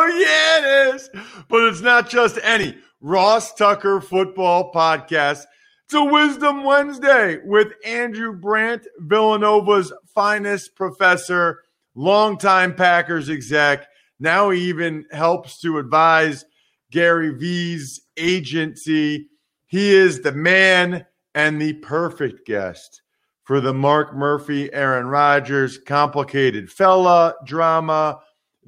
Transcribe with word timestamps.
oh, 0.00 0.06
yeah, 0.06 0.90
it 0.90 0.94
is. 0.94 1.10
But 1.48 1.64
it's 1.64 1.80
not 1.80 2.08
just 2.08 2.38
any 2.42 2.76
Ross 3.00 3.54
Tucker 3.54 4.00
football 4.00 4.72
podcast. 4.72 5.44
It's 5.84 5.94
a 5.94 6.04
Wisdom 6.04 6.64
Wednesday 6.64 7.38
with 7.44 7.72
Andrew 7.84 8.32
Brandt, 8.32 8.86
Villanova's 8.98 9.92
finest 10.14 10.76
professor, 10.76 11.62
longtime 11.94 12.74
Packers 12.74 13.28
exec. 13.28 13.88
Now 14.20 14.50
he 14.50 14.68
even 14.68 15.04
helps 15.10 15.60
to 15.62 15.78
advise 15.78 16.44
Gary 16.92 17.30
Vee's 17.30 18.00
agency. 18.16 19.28
He 19.66 19.92
is 19.92 20.20
the 20.20 20.32
man 20.32 21.06
and 21.34 21.60
the 21.60 21.74
perfect 21.74 22.46
guest 22.46 23.02
for 23.44 23.60
the 23.60 23.74
Mark 23.74 24.14
Murphy, 24.14 24.72
Aaron 24.72 25.06
Rodgers, 25.06 25.78
complicated 25.78 26.70
fella 26.70 27.34
drama 27.44 28.20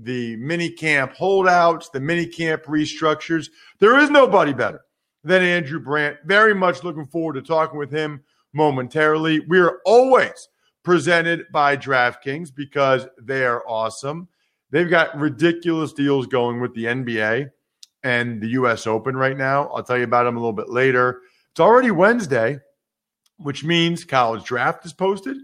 the 0.05 0.36
mini 0.36 0.70
camp 0.70 1.12
holdouts, 1.12 1.89
the 1.91 2.00
mini 2.00 2.27
camp 2.27 2.64
restructures. 2.64 3.48
There 3.78 3.98
is 3.98 4.11
nobody 4.11 4.53
better 4.53 4.84
than 5.25 5.42
Andrew 5.42 5.81
Brandt. 5.81 6.19
Very 6.25 6.55
much 6.55 6.84
looking 6.84 7.06
forward 7.06 7.34
to 7.34 7.42
talking 7.42 7.78
with 7.78 7.91
him 7.91 8.23
momentarily. 8.53 9.41
We 9.41 9.58
are 9.61 9.80
always 9.84 10.48
presented 10.83 11.45
by 11.53 11.77
DraftKings 11.77 12.55
because 12.55 13.06
they 13.20 13.45
are 13.45 13.62
awesome. 13.69 14.28
They've 14.70 14.91
got 14.91 15.17
ridiculous 15.19 15.92
deals 15.92 16.27
going 16.27 16.61
with 16.61 16.75
the 16.75 16.84
NBA 16.84 17.50
and 18.03 18.41
the 18.41 18.48
US 18.48 18.86
Open 18.86 19.17
right 19.17 19.36
now. 19.36 19.69
I'll 19.69 19.83
tell 19.83 19.98
you 19.98 20.05
about 20.05 20.24
them 20.24 20.36
a 20.36 20.40
little 20.40 20.52
bit 20.52 20.70
later. 20.70 21.20
It's 21.52 21.61
already 21.61 21.90
Wednesday, 21.90 22.58
which 23.36 23.64
means 23.64 24.05
college 24.05 24.45
draft 24.45 24.84
is 24.84 24.92
posted. 24.92 25.36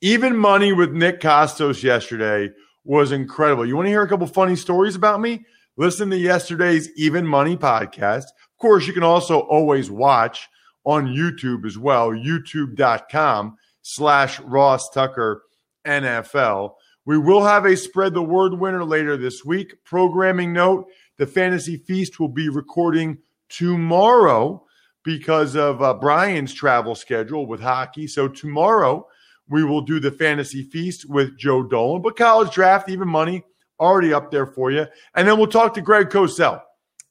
Even 0.00 0.34
money 0.34 0.72
with 0.72 0.92
Nick 0.92 1.20
Kostos 1.20 1.82
yesterday 1.82 2.50
was 2.84 3.12
incredible. 3.12 3.66
You 3.66 3.76
want 3.76 3.86
to 3.86 3.90
hear 3.90 4.02
a 4.02 4.08
couple 4.08 4.26
funny 4.26 4.56
stories 4.56 4.96
about 4.96 5.20
me? 5.20 5.44
Listen 5.76 6.10
to 6.10 6.16
yesterday's 6.16 6.90
Even 6.96 7.26
Money 7.26 7.56
podcast. 7.56 8.24
Of 8.24 8.58
course, 8.58 8.86
you 8.86 8.92
can 8.92 9.02
also 9.02 9.40
always 9.40 9.90
watch 9.90 10.48
on 10.84 11.06
YouTube 11.06 11.66
as 11.66 11.78
well, 11.78 12.10
youtube.com 12.10 13.56
slash 13.82 14.40
Ross 14.40 14.90
Tucker 14.90 15.42
NFL. 15.86 16.74
We 17.06 17.18
will 17.18 17.44
have 17.44 17.64
a 17.64 17.76
spread 17.76 18.14
the 18.14 18.22
word 18.22 18.54
winner 18.54 18.84
later 18.84 19.16
this 19.16 19.44
week. 19.44 19.82
Programming 19.84 20.52
note 20.52 20.86
the 21.16 21.26
Fantasy 21.26 21.76
Feast 21.76 22.20
will 22.20 22.28
be 22.28 22.48
recording 22.48 23.18
tomorrow 23.48 24.64
because 25.02 25.56
of 25.56 25.82
uh, 25.82 25.94
Brian's 25.94 26.52
travel 26.52 26.94
schedule 26.94 27.46
with 27.46 27.60
hockey. 27.60 28.06
So, 28.06 28.28
tomorrow, 28.28 29.06
we 29.50 29.64
will 29.64 29.82
do 29.82 30.00
the 30.00 30.10
fantasy 30.10 30.62
feast 30.62 31.08
with 31.08 31.36
Joe 31.38 31.62
Dolan, 31.62 32.02
but 32.02 32.16
college 32.16 32.52
draft, 32.52 32.88
even 32.88 33.08
money, 33.08 33.42
already 33.78 34.12
up 34.12 34.30
there 34.30 34.46
for 34.46 34.70
you. 34.70 34.86
And 35.14 35.26
then 35.26 35.36
we'll 35.36 35.48
talk 35.48 35.74
to 35.74 35.82
Greg 35.82 36.08
Cosell 36.08 36.62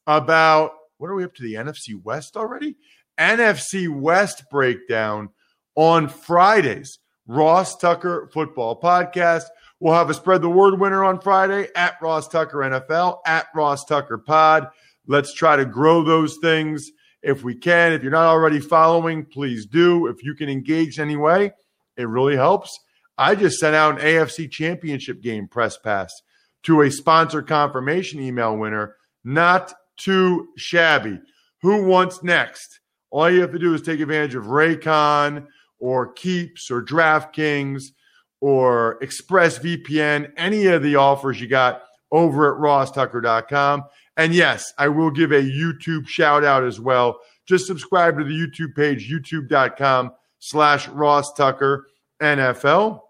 about 0.08 0.72
what 0.98 1.10
are 1.10 1.16
we 1.16 1.24
up 1.24 1.36
to 1.36 1.44
the 1.44 1.56
NFC 1.56 2.02
West 2.02 2.36
already? 2.36 2.78
NFC 3.20 3.90
West 3.90 4.44
breakdown 4.50 5.30
on 5.76 6.08
Fridays. 6.08 7.00
Ross 7.30 7.78
Tucker 7.78 8.28
Football 8.34 8.82
Podcast. 8.82 9.44
We'll 9.80 9.94
have 9.94 10.10
a 10.10 10.16
spread 10.16 10.42
the 10.42 10.50
word 10.50 10.80
winner 10.80 11.06
on 11.06 11.22
Friday 11.22 11.68
at 11.76 12.02
Ross 12.02 12.28
Tucker 12.28 12.58
NFL, 12.58 13.20
at 13.26 13.46
Ross 13.54 13.86
Tucker 13.86 14.18
Pod. 14.18 14.68
Let's 15.06 15.32
try 15.34 15.56
to 15.56 15.64
grow 15.64 16.04
those 16.04 16.38
things 16.42 16.90
if 17.22 17.44
we 17.44 17.54
can. 17.54 17.94
If 17.94 18.02
you're 18.02 18.12
not 18.12 18.26
already 18.26 18.60
following, 18.60 19.26
please 19.26 19.68
do. 19.68 20.08
If 20.08 20.24
you 20.24 20.34
can 20.34 20.50
engage 20.50 21.00
anyway, 21.00 21.54
it 22.00 22.08
really 22.08 22.38
helps. 22.38 22.80
I 23.18 23.36
just 23.36 23.60
sent 23.60 23.76
out 23.76 24.00
an 24.00 24.06
AFC 24.06 24.50
championship 24.50 25.22
game 25.22 25.48
press 25.50 25.78
pass 25.78 26.14
to 26.64 26.82
a 26.82 26.90
sponsor 26.90 27.42
confirmation 27.42 28.22
email 28.22 28.56
winner. 28.56 28.96
Not 29.26 29.74
too 29.98 30.48
shabby. 30.56 31.20
Who 31.62 31.84
wants 31.84 32.24
next? 32.24 32.80
All 33.12 33.30
you 33.30 33.42
have 33.42 33.52
to 33.52 33.60
do 33.60 33.74
is 33.74 33.82
take 33.82 34.00
advantage 34.00 34.36
of 34.36 34.46
Raycon 34.46 35.48
or 35.80 36.14
Keeps 36.14 36.72
or 36.72 36.82
DraftKings 36.82 37.84
or 38.40 38.98
ExpressVPN, 39.02 40.32
any 40.38 40.68
of 40.68 40.82
the 40.82 40.96
offers 40.96 41.42
you 41.42 41.48
got 41.48 41.82
over 42.12 42.56
at 42.56 42.62
rosstucker.com. 42.62 43.84
And 44.16 44.34
yes, 44.34 44.74
I 44.78 44.88
will 44.88 45.12
give 45.12 45.34
a 45.34 45.42
YouTube 45.42 46.08
shout 46.08 46.46
out 46.46 46.64
as 46.64 46.80
well. 46.80 47.20
Just 47.46 47.68
subscribe 47.68 48.18
to 48.18 48.24
the 48.24 48.32
YouTube 48.32 48.76
page, 48.76 49.12
youtube.com 49.12 50.12
slash 50.40 50.88
Ross 50.88 51.34
Tucker 51.34 51.88
NFL, 52.22 53.02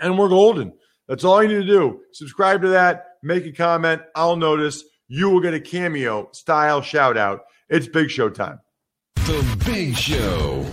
and 0.00 0.18
we're 0.18 0.28
golden. 0.28 0.72
That's 1.08 1.24
all 1.24 1.42
you 1.42 1.48
need 1.48 1.66
to 1.66 1.72
do. 1.72 2.00
Subscribe 2.12 2.62
to 2.62 2.68
that, 2.68 3.06
make 3.22 3.46
a 3.46 3.52
comment. 3.52 4.02
I'll 4.14 4.36
notice. 4.36 4.84
You 5.08 5.30
will 5.30 5.40
get 5.40 5.54
a 5.54 5.60
cameo 5.60 6.28
style 6.32 6.82
shout 6.82 7.16
out. 7.16 7.42
It's 7.68 7.86
Big 7.86 8.10
Show 8.10 8.28
time. 8.28 8.58
The 9.14 9.62
Big 9.64 9.96
Show. 9.96 10.66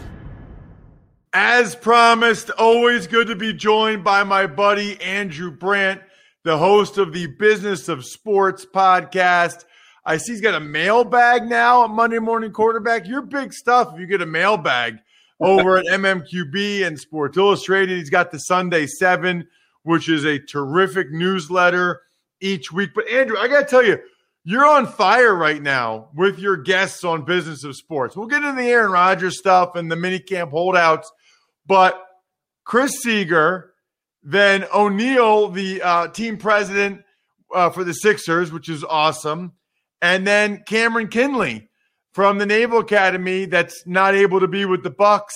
As 1.33 1.75
promised, 1.75 2.49
always 2.51 3.07
good 3.07 3.27
to 3.27 3.35
be 3.35 3.53
joined 3.53 4.03
by 4.03 4.23
my 4.23 4.47
buddy 4.47 4.99
Andrew 5.01 5.51
Brandt, 5.51 6.01
the 6.43 6.57
host 6.57 6.97
of 6.97 7.13
the 7.13 7.27
Business 7.27 7.89
of 7.89 8.05
Sports 8.05 8.65
podcast. 8.65 9.65
I 10.05 10.17
see 10.17 10.33
he's 10.33 10.41
got 10.41 10.55
a 10.55 10.59
mailbag 10.59 11.45
now 11.45 11.87
Monday 11.87 12.19
Morning 12.19 12.51
Quarterback. 12.51 13.07
You're 13.07 13.21
big 13.21 13.53
stuff 13.53 13.93
if 13.93 13.99
you 13.99 14.05
get 14.05 14.21
a 14.21 14.25
mailbag 14.27 14.97
over 15.43 15.77
at 15.77 15.85
MMQB 15.85 16.85
and 16.85 16.99
Sports 16.99 17.37
Illustrated. 17.37 17.97
He's 17.97 18.09
got 18.09 18.31
the 18.31 18.39
Sunday 18.39 18.87
Seven, 18.87 19.47
which 19.83 20.09
is 20.09 20.25
a 20.25 20.39
terrific 20.39 21.11
newsletter 21.11 22.01
each 22.39 22.71
week. 22.71 22.91
But 22.95 23.09
Andrew, 23.09 23.37
I 23.37 23.47
got 23.47 23.61
to 23.61 23.65
tell 23.65 23.85
you, 23.85 23.99
you're 24.45 24.65
on 24.65 24.87
fire 24.87 25.33
right 25.35 25.61
now 25.61 26.09
with 26.15 26.39
your 26.39 26.57
guests 26.57 27.03
on 27.03 27.23
Business 27.23 27.63
of 27.63 27.75
Sports. 27.75 28.15
We'll 28.15 28.27
get 28.27 28.43
into 28.43 28.61
the 28.61 28.67
Aaron 28.67 28.91
Rodgers 28.91 29.37
stuff 29.37 29.75
and 29.75 29.91
the 29.91 29.95
minicamp 29.95 30.49
holdouts, 30.49 31.11
but 31.65 32.01
Chris 32.65 32.91
Seeger, 33.01 33.73
then 34.21 34.65
O'Neill, 34.73 35.49
the 35.49 35.81
uh, 35.81 36.07
team 36.09 36.37
president 36.37 37.03
uh, 37.53 37.69
for 37.69 37.83
the 37.83 37.93
Sixers, 37.93 38.51
which 38.51 38.69
is 38.69 38.83
awesome, 38.83 39.53
and 40.01 40.25
then 40.25 40.63
Cameron 40.65 41.07
Kinley 41.07 41.69
from 42.13 42.37
the 42.37 42.45
Naval 42.45 42.79
Academy 42.79 43.45
that's 43.45 43.85
not 43.85 44.15
able 44.15 44.39
to 44.39 44.47
be 44.47 44.65
with 44.65 44.83
the 44.83 44.89
Bucks 44.89 45.33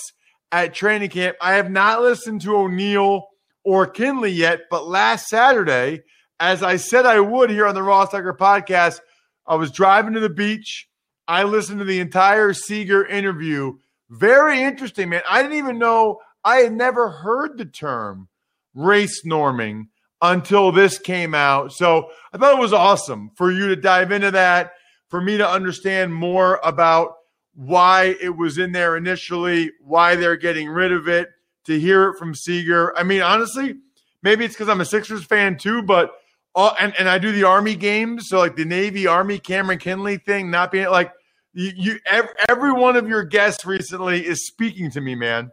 at 0.50 0.74
training 0.74 1.10
camp. 1.10 1.36
I 1.40 1.54
have 1.54 1.70
not 1.70 2.00
listened 2.00 2.40
to 2.42 2.56
O'Neill 2.56 3.26
or 3.64 3.86
Kinley 3.86 4.30
yet, 4.30 4.62
but 4.70 4.86
last 4.86 5.28
Saturday, 5.28 6.02
as 6.40 6.62
I 6.62 6.76
said 6.76 7.04
I 7.04 7.20
would 7.20 7.50
here 7.50 7.66
on 7.66 7.74
the 7.74 7.82
Ross 7.82 8.10
Tucker 8.10 8.36
podcast, 8.38 9.00
I 9.46 9.56
was 9.56 9.70
driving 9.70 10.14
to 10.14 10.20
the 10.20 10.30
beach. 10.30 10.88
I 11.26 11.42
listened 11.42 11.80
to 11.80 11.84
the 11.84 12.00
entire 12.00 12.54
Seeger 12.54 13.04
interview. 13.04 13.74
Very 14.08 14.62
interesting, 14.62 15.10
man. 15.10 15.22
I 15.28 15.42
didn't 15.42 15.58
even 15.58 15.78
know 15.78 16.20
I 16.44 16.58
had 16.58 16.72
never 16.72 17.10
heard 17.10 17.58
the 17.58 17.66
term 17.66 18.28
race 18.74 19.24
norming 19.26 19.88
until 20.22 20.72
this 20.72 20.98
came 20.98 21.34
out. 21.34 21.72
So 21.72 22.08
I 22.32 22.38
thought 22.38 22.56
it 22.56 22.60
was 22.60 22.72
awesome 22.72 23.30
for 23.36 23.50
you 23.50 23.68
to 23.68 23.76
dive 23.76 24.12
into 24.12 24.30
that, 24.30 24.72
for 25.08 25.20
me 25.20 25.36
to 25.38 25.48
understand 25.48 26.14
more 26.14 26.60
about 26.62 27.14
why 27.54 28.14
it 28.20 28.36
was 28.36 28.58
in 28.58 28.72
there 28.72 28.96
initially, 28.96 29.72
why 29.80 30.14
they're 30.14 30.36
getting 30.36 30.68
rid 30.68 30.92
of 30.92 31.08
it, 31.08 31.28
to 31.64 31.78
hear 31.78 32.10
it 32.10 32.18
from 32.18 32.34
Seeger. 32.34 32.96
I 32.96 33.02
mean, 33.02 33.20
honestly, 33.20 33.74
maybe 34.22 34.44
it's 34.44 34.54
because 34.54 34.68
I'm 34.68 34.80
a 34.80 34.84
Sixers 34.84 35.24
fan 35.24 35.58
too, 35.58 35.82
but 35.82 36.12
all, 36.54 36.74
and, 36.78 36.94
and 36.98 37.08
I 37.08 37.18
do 37.18 37.32
the 37.32 37.44
Army 37.44 37.74
games. 37.74 38.28
So 38.28 38.38
like 38.38 38.56
the 38.56 38.64
Navy 38.64 39.06
Army 39.06 39.38
Cameron 39.38 39.78
Kinley 39.78 40.18
thing, 40.18 40.50
not 40.50 40.70
being 40.70 40.88
like 40.88 41.12
you, 41.52 41.72
you 41.76 41.98
every, 42.06 42.30
every 42.48 42.72
one 42.72 42.96
of 42.96 43.08
your 43.08 43.24
guests 43.24 43.64
recently 43.64 44.24
is 44.24 44.46
speaking 44.46 44.90
to 44.92 45.00
me, 45.00 45.14
man. 45.14 45.50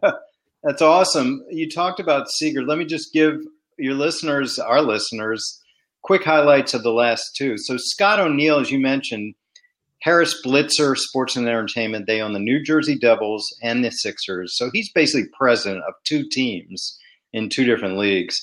That's 0.62 0.82
awesome. 0.82 1.44
You 1.50 1.68
talked 1.68 2.00
about 2.00 2.30
Seeger. 2.30 2.62
Let 2.62 2.78
me 2.78 2.84
just 2.84 3.12
give 3.12 3.40
your 3.78 3.94
listeners, 3.94 4.58
our 4.58 4.82
listeners, 4.82 5.59
quick 6.02 6.24
highlights 6.24 6.74
of 6.74 6.82
the 6.82 6.92
last 6.92 7.36
two. 7.36 7.56
So 7.58 7.76
Scott 7.78 8.20
O'Neill, 8.20 8.60
as 8.60 8.70
you 8.70 8.78
mentioned, 8.78 9.34
Harris 10.02 10.40
Blitzer 10.44 10.96
Sports 10.96 11.36
and 11.36 11.46
Entertainment, 11.46 12.06
they 12.06 12.20
own 12.20 12.32
the 12.32 12.38
New 12.38 12.62
Jersey 12.62 12.98
Devils 12.98 13.54
and 13.62 13.84
the 13.84 13.90
Sixers. 13.90 14.56
So 14.56 14.70
he's 14.72 14.90
basically 14.92 15.28
president 15.36 15.82
of 15.86 15.94
two 16.04 16.24
teams 16.30 16.98
in 17.32 17.48
two 17.48 17.64
different 17.64 17.98
leagues. 17.98 18.36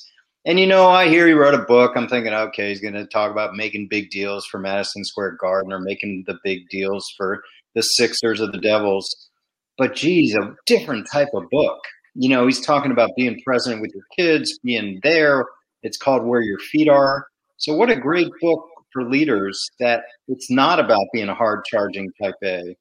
And 0.46 0.60
you 0.60 0.68
know, 0.68 0.88
I 0.88 1.10
hear 1.10 1.28
he 1.28 1.34
wrote 1.34 1.56
a 1.56 1.66
book. 1.66 1.94
I'm 1.96 2.08
thinking, 2.08 2.34
okay, 2.34 2.70
he's 2.70 2.80
going 2.80 2.94
to 2.94 3.08
talk 3.08 3.32
about 3.32 3.56
making 3.56 3.88
big 3.90 4.10
deals 4.12 4.46
for 4.46 4.60
Madison 4.60 5.04
Square 5.04 5.38
Garden 5.42 5.74
or 5.74 5.80
making 5.80 6.24
the 6.28 6.38
big 6.44 6.70
deals 6.70 7.06
for 7.18 7.42
the 7.76 7.82
Sixers 7.82 8.40
or 8.40 8.48
the 8.48 8.60
Devils. 8.60 9.30
But 9.78 9.96
geez, 9.96 10.36
a 10.36 10.56
different 10.66 11.08
type 11.12 11.30
of 11.34 11.44
book 11.52 11.80
you 12.20 12.30
know, 12.30 12.48
he's 12.48 12.60
talking 12.60 12.92
about 12.92 13.12
being 13.16 13.40
present 13.46 13.80
with 13.80 13.92
your 13.94 14.04
kids, 14.18 14.58
being 14.64 15.00
there. 15.04 15.46
It's 15.84 15.98
called 15.98 16.26
Where 16.26 16.42
Your 16.42 16.58
Feet 16.58 16.90
Are. 16.90 17.28
So, 17.58 17.76
what 17.76 17.90
a 17.90 17.96
great 17.96 18.30
book 18.42 18.68
for 18.94 19.10
leaders 19.10 19.60
that 19.80 20.04
it's 20.28 20.50
not 20.50 20.80
about 20.80 21.06
being 21.14 21.30
a 21.30 21.36
hard 21.36 21.64
charging 21.66 22.12
type 22.22 22.36
A. 22.44 22.76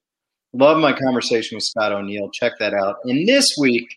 Love 0.53 0.77
my 0.77 0.93
conversation 0.93 1.55
with 1.55 1.63
Scott 1.63 1.91
O'Neill. 1.91 2.29
Check 2.31 2.53
that 2.59 2.73
out. 2.73 2.97
And 3.03 3.27
this 3.27 3.47
week, 3.59 3.87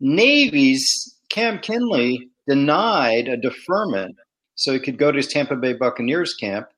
Navy's 0.00 1.16
Cam 1.30 1.58
Kinley 1.58 2.28
denied 2.48 3.28
a 3.28 3.36
deferment 3.36 4.16
so 4.54 4.72
he 4.72 4.78
could 4.78 4.98
go 4.98 5.10
to 5.10 5.16
his 5.16 5.28
Tampa 5.28 5.56
Bay 5.56 5.72
Buccaneers 5.72 6.34
camp. 6.34 6.68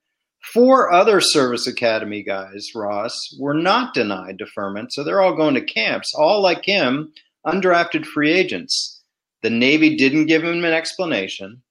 Four 0.53 0.93
other 0.93 1.21
service 1.21 1.67
academy 1.67 2.23
guys, 2.23 2.69
Ross, 2.75 3.15
were 3.39 3.55
not 3.55 3.93
denied 3.93 4.39
deferment, 4.39 4.93
so 4.93 5.03
they're 5.03 5.21
all 5.21 5.37
going 5.37 5.55
to 5.55 5.65
camps, 5.65 6.12
all 6.15 6.41
like 6.41 6.65
him, 6.65 7.12
undrafted 7.47 8.06
free 8.06 8.33
agents. 8.33 9.03
The 9.43 9.50
Navy 9.50 9.97
didn't 9.97 10.27
give 10.27 10.45
him 10.45 10.65
an 10.65 10.73
explanation, 10.73 11.62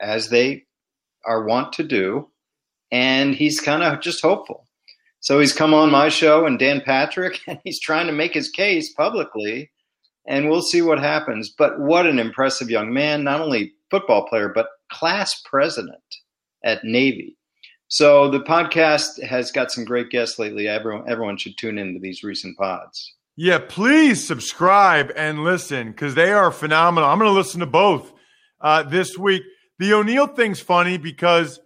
as 0.00 0.30
they 0.30 0.64
are 1.26 1.44
wont 1.44 1.72
to 1.74 1.82
do, 1.82 2.28
and 2.90 3.34
he's 3.34 3.60
kind 3.60 3.82
of 3.82 4.00
just 4.00 4.22
hopeful. 4.22 4.66
So 5.20 5.40
he's 5.40 5.52
come 5.54 5.72
on 5.72 5.90
my 5.90 6.10
show 6.10 6.44
and 6.44 6.58
Dan 6.58 6.82
Patrick, 6.84 7.40
and 7.46 7.58
he's 7.64 7.80
trying 7.80 8.06
to 8.06 8.12
make 8.12 8.34
his 8.34 8.50
case 8.50 8.92
publicly, 8.92 9.70
and 10.26 10.48
we'll 10.48 10.62
see 10.62 10.82
what 10.82 10.98
happens. 10.98 11.48
But 11.56 11.80
what 11.80 12.06
an 12.06 12.18
impressive 12.18 12.70
young 12.70 12.92
man, 12.92 13.24
not 13.24 13.40
only 13.40 13.72
football 13.90 14.26
player, 14.26 14.48
but 14.48 14.68
class 14.90 15.40
president 15.44 16.02
at 16.64 16.84
Navy. 16.84 17.36
So 17.88 18.30
the 18.30 18.40
podcast 18.40 19.22
has 19.22 19.52
got 19.52 19.70
some 19.70 19.84
great 19.84 20.10
guests 20.10 20.38
lately. 20.38 20.66
Everyone, 20.66 21.08
everyone 21.08 21.36
should 21.36 21.56
tune 21.56 21.78
into 21.78 22.00
these 22.00 22.24
recent 22.24 22.56
pods. 22.56 23.14
Yeah, 23.36 23.58
please 23.58 24.26
subscribe 24.26 25.12
and 25.16 25.42
listen 25.42 25.90
because 25.90 26.14
they 26.14 26.32
are 26.32 26.50
phenomenal. 26.50 27.08
I'm 27.08 27.18
going 27.18 27.30
to 27.30 27.36
listen 27.36 27.60
to 27.60 27.66
both 27.66 28.12
uh, 28.60 28.84
this 28.84 29.18
week. 29.18 29.42
The 29.78 29.92
O'Neill 29.92 30.28
thing's 30.28 30.60
funny 30.60 30.98
because 30.98 31.60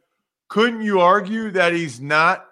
couldn't 0.48 0.82
you 0.82 1.00
argue 1.00 1.50
that 1.50 1.72
he's 1.72 2.00
not 2.00 2.46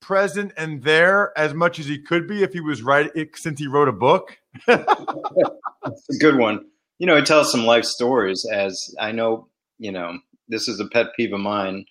present 0.00 0.52
and 0.56 0.82
there 0.82 1.32
as 1.36 1.54
much 1.54 1.78
as 1.78 1.86
he 1.86 1.98
could 1.98 2.26
be 2.26 2.42
if 2.42 2.52
he 2.52 2.60
was 2.60 2.82
right 2.82 3.10
eh, 3.14 3.26
since 3.34 3.60
he 3.60 3.66
wrote 3.66 3.88
a 3.88 3.92
book? 3.92 4.38
That's 4.66 6.08
a 6.10 6.18
good 6.18 6.38
one. 6.38 6.64
You 6.98 7.06
know, 7.06 7.16
he 7.16 7.22
tells 7.22 7.50
some 7.50 7.64
life 7.64 7.84
stories. 7.84 8.46
As 8.50 8.94
I 8.98 9.12
know, 9.12 9.48
you 9.78 9.92
know, 9.92 10.18
this 10.48 10.68
is 10.68 10.80
a 10.80 10.88
pet 10.88 11.08
peeve 11.16 11.32
of 11.32 11.40
mine. 11.40 11.84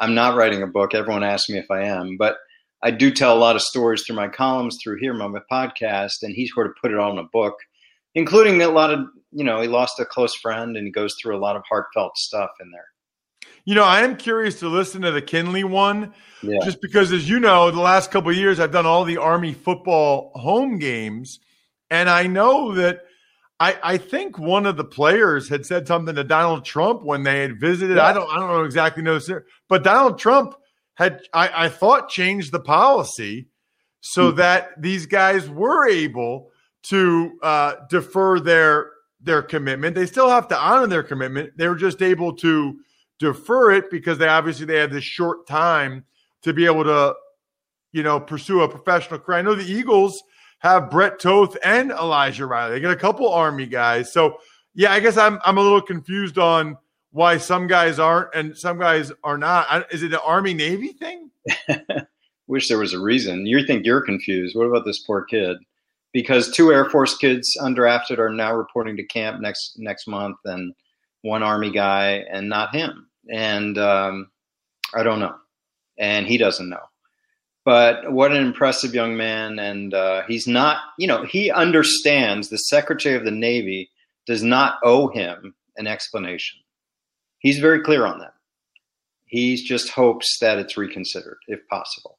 I'm 0.00 0.14
not 0.14 0.36
writing 0.36 0.62
a 0.62 0.66
book. 0.66 0.94
Everyone 0.94 1.22
asks 1.22 1.48
me 1.48 1.58
if 1.58 1.70
I 1.70 1.84
am, 1.84 2.16
but 2.16 2.36
I 2.82 2.90
do 2.90 3.10
tell 3.10 3.36
a 3.36 3.38
lot 3.38 3.56
of 3.56 3.62
stories 3.62 4.02
through 4.02 4.16
my 4.16 4.28
columns, 4.28 4.78
through 4.82 4.98
here, 5.00 5.14
my 5.14 5.40
podcast, 5.50 6.22
and 6.22 6.34
he 6.34 6.46
sort 6.46 6.66
of 6.66 6.74
put 6.80 6.92
it 6.92 6.98
all 6.98 7.12
in 7.12 7.18
a 7.18 7.28
book, 7.32 7.54
including 8.14 8.60
a 8.60 8.68
lot 8.68 8.92
of, 8.92 9.00
you 9.34 9.44
know, 9.44 9.60
he 9.60 9.68
lost 9.68 9.98
a 9.98 10.04
close 10.04 10.34
friend 10.34 10.76
and 10.76 10.86
he 10.86 10.92
goes 10.92 11.16
through 11.20 11.36
a 11.36 11.38
lot 11.38 11.56
of 11.56 11.62
heartfelt 11.68 12.16
stuff 12.16 12.50
in 12.60 12.70
there. 12.70 12.86
You 13.64 13.74
know, 13.74 13.84
I 13.84 14.02
am 14.02 14.16
curious 14.16 14.60
to 14.60 14.68
listen 14.68 15.02
to 15.02 15.10
the 15.10 15.22
Kinley 15.22 15.64
one, 15.64 16.14
yeah. 16.42 16.60
just 16.64 16.80
because, 16.80 17.12
as 17.12 17.28
you 17.28 17.40
know, 17.40 17.70
the 17.70 17.80
last 17.80 18.10
couple 18.10 18.32
years 18.32 18.60
I've 18.60 18.72
done 18.72 18.86
all 18.86 19.04
the 19.04 19.16
Army 19.16 19.52
football 19.54 20.30
home 20.34 20.78
games, 20.78 21.40
and 21.90 22.08
I 22.08 22.26
know 22.26 22.74
that 22.74 23.04
I, 23.58 23.78
I 23.82 23.96
think 23.98 24.38
one 24.38 24.66
of 24.66 24.76
the 24.76 24.84
players 24.84 25.48
had 25.48 25.64
said 25.64 25.86
something 25.86 26.14
to 26.14 26.24
Donald 26.24 26.64
Trump 26.64 27.02
when 27.02 27.22
they 27.22 27.40
had 27.40 27.58
visited. 27.58 27.96
Yeah. 27.96 28.06
I 28.06 28.12
don't 28.12 28.30
I 28.30 28.38
don't 28.38 28.48
know 28.48 28.64
exactly 28.64 29.02
know, 29.02 29.18
but 29.68 29.82
Donald 29.82 30.18
Trump 30.18 30.54
had 30.94 31.22
I, 31.32 31.66
I 31.66 31.68
thought 31.68 32.08
changed 32.08 32.52
the 32.52 32.60
policy 32.60 33.48
so 34.00 34.28
mm-hmm. 34.28 34.38
that 34.38 34.70
these 34.80 35.06
guys 35.06 35.48
were 35.48 35.88
able 35.88 36.50
to 36.84 37.38
uh, 37.42 37.74
defer 37.88 38.40
their 38.40 38.90
their 39.24 39.42
commitment. 39.42 39.94
They 39.94 40.06
still 40.06 40.28
have 40.28 40.48
to 40.48 40.58
honor 40.58 40.86
their 40.86 41.02
commitment. 41.02 41.56
They 41.56 41.68
were 41.68 41.74
just 41.74 42.02
able 42.02 42.34
to 42.36 42.78
defer 43.18 43.72
it 43.72 43.90
because 43.90 44.18
they 44.18 44.28
obviously 44.28 44.66
they 44.66 44.78
had 44.78 44.92
this 44.92 45.04
short 45.04 45.46
time 45.46 46.04
to 46.42 46.52
be 46.52 46.66
able 46.66 46.84
to, 46.84 47.14
you 47.92 48.02
know, 48.02 48.20
pursue 48.20 48.62
a 48.62 48.68
professional 48.68 49.18
career. 49.18 49.38
I 49.38 49.42
know 49.42 49.54
the 49.54 49.64
Eagles 49.64 50.22
have 50.58 50.90
Brett 50.90 51.18
Toth 51.18 51.56
and 51.64 51.90
Elijah 51.90 52.46
Riley. 52.46 52.74
They 52.74 52.80
got 52.80 52.92
a 52.92 52.96
couple 52.96 53.32
Army 53.32 53.66
guys. 53.66 54.12
So 54.12 54.38
yeah, 54.74 54.92
I 54.92 55.00
guess 55.00 55.16
I'm 55.16 55.38
I'm 55.44 55.58
a 55.58 55.62
little 55.62 55.80
confused 55.80 56.38
on 56.38 56.76
why 57.12 57.38
some 57.38 57.66
guys 57.66 57.98
aren't 57.98 58.34
and 58.34 58.56
some 58.56 58.78
guys 58.78 59.12
are 59.22 59.38
not. 59.38 59.92
Is 59.92 60.02
it 60.02 60.12
an 60.12 60.20
Army 60.24 60.52
Navy 60.52 60.88
thing? 60.88 61.30
Wish 62.46 62.68
there 62.68 62.78
was 62.78 62.92
a 62.92 63.00
reason. 63.00 63.46
You 63.46 63.64
think 63.64 63.86
you're 63.86 64.02
confused. 64.02 64.56
What 64.56 64.66
about 64.66 64.84
this 64.84 64.98
poor 64.98 65.24
kid? 65.24 65.56
Because 66.14 66.50
two 66.50 66.72
Air 66.72 66.88
Force 66.88 67.14
kids 67.18 67.54
undrafted 67.60 68.18
are 68.18 68.32
now 68.32 68.54
reporting 68.54 68.96
to 68.96 69.04
camp 69.04 69.42
next 69.42 69.74
next 69.76 70.06
month, 70.06 70.38
and 70.46 70.72
one 71.20 71.42
Army 71.42 71.70
guy, 71.70 72.24
and 72.30 72.48
not 72.48 72.74
him. 72.74 73.08
And 73.30 73.76
um, 73.76 74.30
I 74.94 75.02
don't 75.02 75.20
know, 75.20 75.34
and 75.98 76.26
he 76.26 76.38
doesn't 76.38 76.70
know. 76.70 76.86
But 77.66 78.12
what 78.12 78.32
an 78.32 78.46
impressive 78.46 78.94
young 78.94 79.16
man, 79.16 79.58
and 79.58 79.92
uh, 79.92 80.22
he's 80.26 80.46
not. 80.46 80.78
You 80.98 81.06
know, 81.06 81.26
he 81.26 81.50
understands. 81.50 82.48
The 82.48 82.56
Secretary 82.56 83.16
of 83.16 83.26
the 83.26 83.30
Navy 83.30 83.90
does 84.26 84.42
not 84.42 84.78
owe 84.82 85.08
him 85.08 85.54
an 85.76 85.86
explanation 85.86 86.60
He's 87.44 87.58
very 87.58 87.82
clear 87.82 88.06
on 88.06 88.20
that. 88.20 88.32
He 89.26 89.56
just 89.56 89.90
hopes 89.90 90.38
that 90.40 90.58
it's 90.58 90.78
reconsidered 90.78 91.36
if 91.46 91.60
possible. 91.68 92.18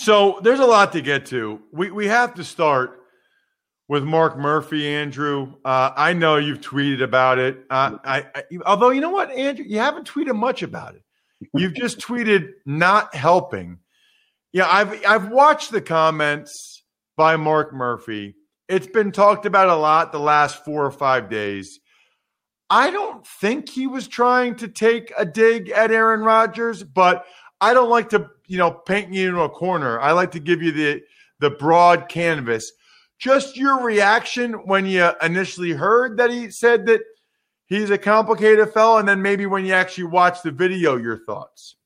So 0.00 0.38
there's 0.44 0.60
a 0.60 0.64
lot 0.64 0.92
to 0.92 1.00
get 1.00 1.26
to. 1.26 1.60
We 1.72 1.90
we 1.90 2.06
have 2.06 2.34
to 2.34 2.44
start 2.44 3.00
with 3.88 4.04
Mark 4.04 4.38
Murphy, 4.38 4.86
Andrew. 4.86 5.54
Uh, 5.64 5.90
I 5.96 6.12
know 6.12 6.36
you've 6.36 6.60
tweeted 6.60 7.02
about 7.02 7.40
it. 7.40 7.64
Uh, 7.68 7.98
I, 8.04 8.26
I, 8.32 8.42
although 8.64 8.90
you 8.90 9.00
know 9.00 9.10
what, 9.10 9.32
Andrew, 9.32 9.64
you 9.66 9.80
haven't 9.80 10.06
tweeted 10.06 10.36
much 10.36 10.62
about 10.62 10.94
it. 10.94 11.02
You've 11.52 11.74
just 11.74 11.98
tweeted 12.06 12.50
not 12.64 13.12
helping. 13.12 13.78
Yeah, 14.52 14.68
I've 14.70 15.04
I've 15.04 15.30
watched 15.30 15.72
the 15.72 15.80
comments 15.80 16.84
by 17.16 17.34
Mark 17.34 17.74
Murphy. 17.74 18.36
It's 18.68 18.86
been 18.86 19.10
talked 19.10 19.46
about 19.46 19.68
a 19.68 19.74
lot 19.74 20.12
the 20.12 20.20
last 20.20 20.64
four 20.64 20.86
or 20.86 20.92
five 20.92 21.28
days. 21.28 21.80
I 22.70 22.92
don't 22.92 23.26
think 23.26 23.68
he 23.68 23.88
was 23.88 24.06
trying 24.06 24.54
to 24.56 24.68
take 24.68 25.12
a 25.18 25.24
dig 25.24 25.70
at 25.70 25.90
Aaron 25.90 26.20
Rodgers, 26.20 26.84
but 26.84 27.24
I 27.60 27.74
don't 27.74 27.90
like 27.90 28.10
to, 28.10 28.30
you 28.48 28.58
know, 28.58 28.72
paint 28.72 29.12
you 29.12 29.28
into 29.28 29.40
a 29.42 29.48
corner. 29.48 30.00
I 30.00 30.12
like 30.12 30.32
to 30.32 30.40
give 30.40 30.62
you 30.62 30.72
the 30.72 31.02
the 31.38 31.50
broad 31.50 32.08
canvas. 32.08 32.72
Just 33.18 33.56
your 33.56 33.82
reaction 33.82 34.54
when 34.54 34.86
you 34.86 35.10
initially 35.22 35.72
heard 35.72 36.18
that 36.18 36.30
he 36.30 36.50
said 36.50 36.86
that 36.86 37.00
he's 37.66 37.90
a 37.90 37.98
complicated 37.98 38.72
fellow, 38.72 38.98
and 38.98 39.08
then 39.08 39.22
maybe 39.22 39.46
when 39.46 39.64
you 39.64 39.74
actually 39.74 40.04
watch 40.04 40.42
the 40.42 40.50
video, 40.50 40.96
your 40.96 41.18
thoughts. 41.24 41.76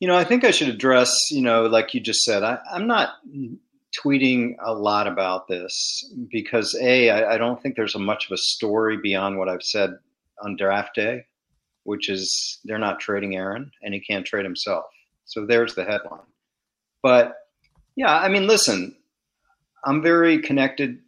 You 0.00 0.06
know, 0.08 0.16
I 0.16 0.24
think 0.24 0.44
I 0.44 0.52
should 0.52 0.68
address, 0.68 1.12
you 1.30 1.42
know, 1.42 1.66
like 1.66 1.92
you 1.92 2.00
just 2.00 2.20
said, 2.20 2.44
I, 2.44 2.58
I'm 2.72 2.86
not 2.86 3.14
tweeting 3.98 4.54
a 4.64 4.72
lot 4.72 5.08
about 5.08 5.48
this 5.48 6.14
because 6.30 6.78
a 6.80 7.10
I, 7.10 7.34
I 7.34 7.38
don't 7.38 7.60
think 7.60 7.74
there's 7.74 7.96
a 7.96 8.00
much 8.00 8.26
of 8.26 8.32
a 8.32 8.36
story 8.36 8.96
beyond 8.96 9.38
what 9.38 9.48
I've 9.48 9.62
said 9.62 9.90
on 10.40 10.56
draft 10.56 10.94
day, 10.94 11.24
which 11.82 12.08
is 12.08 12.60
they're 12.64 12.78
not 12.78 13.00
trading 13.00 13.34
Aaron 13.34 13.72
and 13.82 13.92
he 13.92 14.00
can't 14.00 14.26
trade 14.26 14.44
himself. 14.44 14.84
So 15.28 15.44
there's 15.44 15.74
the 15.74 15.84
headline. 15.84 16.20
But 17.02 17.34
yeah, 17.96 18.16
I 18.16 18.28
mean, 18.28 18.46
listen, 18.46 18.96
I'm 19.84 20.02
very 20.02 20.40
connected 20.40 20.98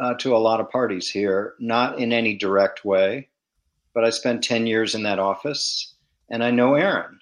uh, 0.00 0.14
to 0.14 0.36
a 0.36 0.38
lot 0.38 0.60
of 0.60 0.70
parties 0.70 1.08
here, 1.08 1.54
not 1.60 1.98
in 1.98 2.12
any 2.12 2.36
direct 2.36 2.84
way, 2.84 3.28
but 3.94 4.04
I 4.04 4.10
spent 4.10 4.44
10 4.44 4.66
years 4.66 4.94
in 4.94 5.04
that 5.04 5.18
office 5.18 5.94
and 6.28 6.42
I 6.42 6.50
know 6.50 6.74
Aaron. 6.74 7.20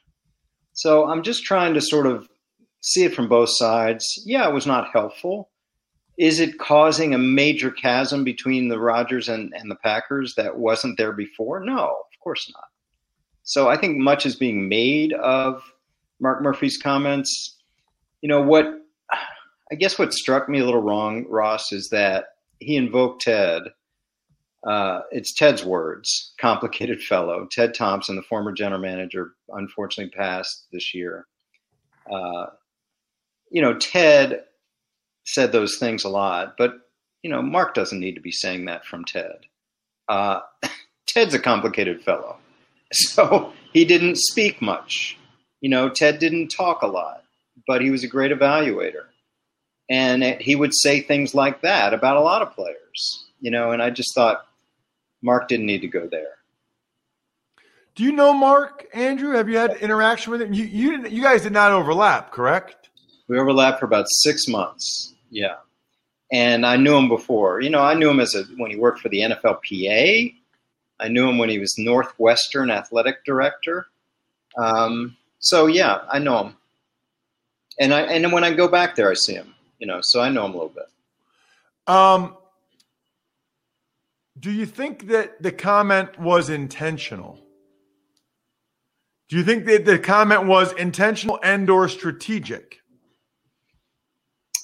So 0.72 1.06
I'm 1.06 1.22
just 1.22 1.44
trying 1.44 1.74
to 1.74 1.80
sort 1.80 2.06
of 2.06 2.28
see 2.80 3.04
it 3.04 3.14
from 3.14 3.28
both 3.28 3.50
sides. 3.52 4.22
Yeah, 4.24 4.48
it 4.48 4.54
was 4.54 4.66
not 4.66 4.90
helpful. 4.92 5.50
Is 6.18 6.40
it 6.40 6.58
causing 6.58 7.12
a 7.12 7.18
major 7.18 7.70
chasm 7.70 8.24
between 8.24 8.68
the 8.68 8.78
Rodgers 8.78 9.28
and, 9.28 9.52
and 9.54 9.70
the 9.70 9.76
Packers 9.76 10.34
that 10.36 10.56
wasn't 10.56 10.96
there 10.96 11.12
before? 11.12 11.60
No, 11.60 11.84
of 11.84 12.20
course 12.22 12.50
not. 12.54 12.64
So 13.42 13.68
I 13.68 13.76
think 13.76 13.98
much 13.98 14.24
is 14.24 14.36
being 14.36 14.68
made 14.68 15.12
of 15.12 15.62
Mark 16.20 16.42
Murphy's 16.42 16.78
comments. 16.78 17.56
You 18.22 18.28
know, 18.28 18.42
what 18.42 18.66
I 19.70 19.74
guess 19.74 19.98
what 19.98 20.12
struck 20.12 20.48
me 20.48 20.60
a 20.60 20.64
little 20.64 20.82
wrong, 20.82 21.26
Ross, 21.28 21.72
is 21.72 21.88
that 21.90 22.26
he 22.60 22.76
invoked 22.76 23.22
Ted. 23.22 23.62
Uh, 24.66 25.00
it's 25.10 25.32
Ted's 25.32 25.64
words, 25.64 26.32
complicated 26.40 27.02
fellow. 27.02 27.46
Ted 27.50 27.74
Thompson, 27.74 28.16
the 28.16 28.22
former 28.22 28.52
general 28.52 28.80
manager, 28.80 29.32
unfortunately 29.48 30.10
passed 30.16 30.66
this 30.72 30.94
year. 30.94 31.26
Uh, 32.10 32.46
you 33.50 33.62
know, 33.62 33.74
Ted 33.74 34.44
said 35.24 35.52
those 35.52 35.78
things 35.78 36.04
a 36.04 36.08
lot, 36.08 36.54
but 36.56 36.74
you 37.22 37.30
know, 37.30 37.42
Mark 37.42 37.74
doesn't 37.74 37.98
need 37.98 38.14
to 38.14 38.20
be 38.20 38.30
saying 38.30 38.66
that 38.66 38.84
from 38.84 39.04
Ted. 39.04 39.46
Uh, 40.08 40.40
Ted's 41.06 41.34
a 41.34 41.38
complicated 41.40 42.02
fellow, 42.02 42.36
so 42.92 43.52
he 43.72 43.84
didn't 43.84 44.16
speak 44.16 44.62
much. 44.62 45.18
You 45.66 45.70
know, 45.70 45.88
Ted 45.88 46.20
didn't 46.20 46.46
talk 46.46 46.82
a 46.82 46.86
lot, 46.86 47.24
but 47.66 47.82
he 47.82 47.90
was 47.90 48.04
a 48.04 48.06
great 48.06 48.30
evaluator, 48.30 49.06
and 49.90 50.22
it, 50.22 50.40
he 50.40 50.54
would 50.54 50.70
say 50.72 51.00
things 51.00 51.34
like 51.34 51.62
that 51.62 51.92
about 51.92 52.16
a 52.16 52.20
lot 52.20 52.40
of 52.40 52.54
players. 52.54 53.24
You 53.40 53.50
know, 53.50 53.72
and 53.72 53.82
I 53.82 53.90
just 53.90 54.14
thought 54.14 54.46
Mark 55.22 55.48
didn't 55.48 55.66
need 55.66 55.80
to 55.80 55.88
go 55.88 56.06
there. 56.06 56.36
Do 57.96 58.04
you 58.04 58.12
know 58.12 58.32
Mark 58.32 58.86
Andrew? 58.94 59.32
Have 59.32 59.48
you 59.48 59.58
had 59.58 59.78
interaction 59.78 60.30
with 60.30 60.42
him? 60.42 60.54
You 60.54 60.66
you 60.66 61.08
you 61.08 61.20
guys 61.20 61.42
did 61.42 61.52
not 61.52 61.72
overlap, 61.72 62.30
correct? 62.30 62.88
We 63.26 63.36
overlapped 63.36 63.80
for 63.80 63.86
about 63.86 64.06
six 64.08 64.46
months. 64.46 65.14
Yeah. 65.30 65.56
And 66.30 66.64
I 66.64 66.76
knew 66.76 66.96
him 66.96 67.08
before. 67.08 67.60
You 67.60 67.70
know, 67.70 67.82
I 67.82 67.94
knew 67.94 68.08
him 68.08 68.20
as 68.20 68.36
a 68.36 68.44
when 68.56 68.70
he 68.70 68.76
worked 68.76 69.00
for 69.00 69.08
the 69.08 69.22
NFLPA. 69.22 70.32
I 71.00 71.08
knew 71.08 71.28
him 71.28 71.38
when 71.38 71.48
he 71.48 71.58
was 71.58 71.76
Northwestern 71.76 72.70
athletic 72.70 73.24
director. 73.24 73.88
Um, 74.56 75.16
so 75.46 75.66
yeah, 75.66 76.00
I 76.10 76.18
know 76.18 76.46
him. 76.46 76.56
And 77.78 77.94
I 77.94 78.00
and 78.02 78.32
when 78.32 78.42
I 78.42 78.52
go 78.52 78.66
back 78.66 78.96
there, 78.96 79.10
I 79.10 79.14
see 79.14 79.34
him. 79.34 79.54
You 79.78 79.86
know, 79.86 80.00
so 80.02 80.20
I 80.20 80.28
know 80.28 80.44
him 80.44 80.52
a 80.52 80.54
little 80.54 80.74
bit. 80.74 80.88
Um, 81.86 82.36
do 84.38 84.50
you 84.50 84.66
think 84.66 85.06
that 85.08 85.40
the 85.40 85.52
comment 85.52 86.18
was 86.18 86.50
intentional? 86.50 87.38
Do 89.28 89.36
you 89.36 89.44
think 89.44 89.66
that 89.66 89.84
the 89.84 89.98
comment 89.98 90.46
was 90.46 90.72
intentional 90.72 91.38
and 91.42 91.68
or 91.70 91.88
strategic? 91.88 92.80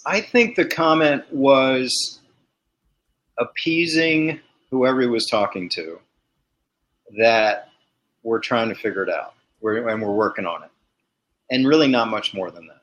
I 0.04 0.20
think 0.20 0.56
the 0.56 0.64
comment 0.64 1.24
was 1.30 2.18
appeasing 3.38 4.40
whoever 4.70 5.00
he 5.00 5.06
was 5.06 5.26
talking 5.26 5.68
to 5.70 6.00
that 7.18 7.68
we're 8.24 8.40
trying 8.40 8.68
to 8.68 8.74
figure 8.74 9.04
it 9.04 9.10
out 9.10 9.34
we're, 9.62 9.88
and 9.88 10.02
we're 10.02 10.12
working 10.12 10.44
on 10.44 10.64
it. 10.64 10.70
And 11.52 11.68
really, 11.68 11.86
not 11.86 12.08
much 12.08 12.32
more 12.32 12.50
than 12.50 12.66
that. 12.68 12.80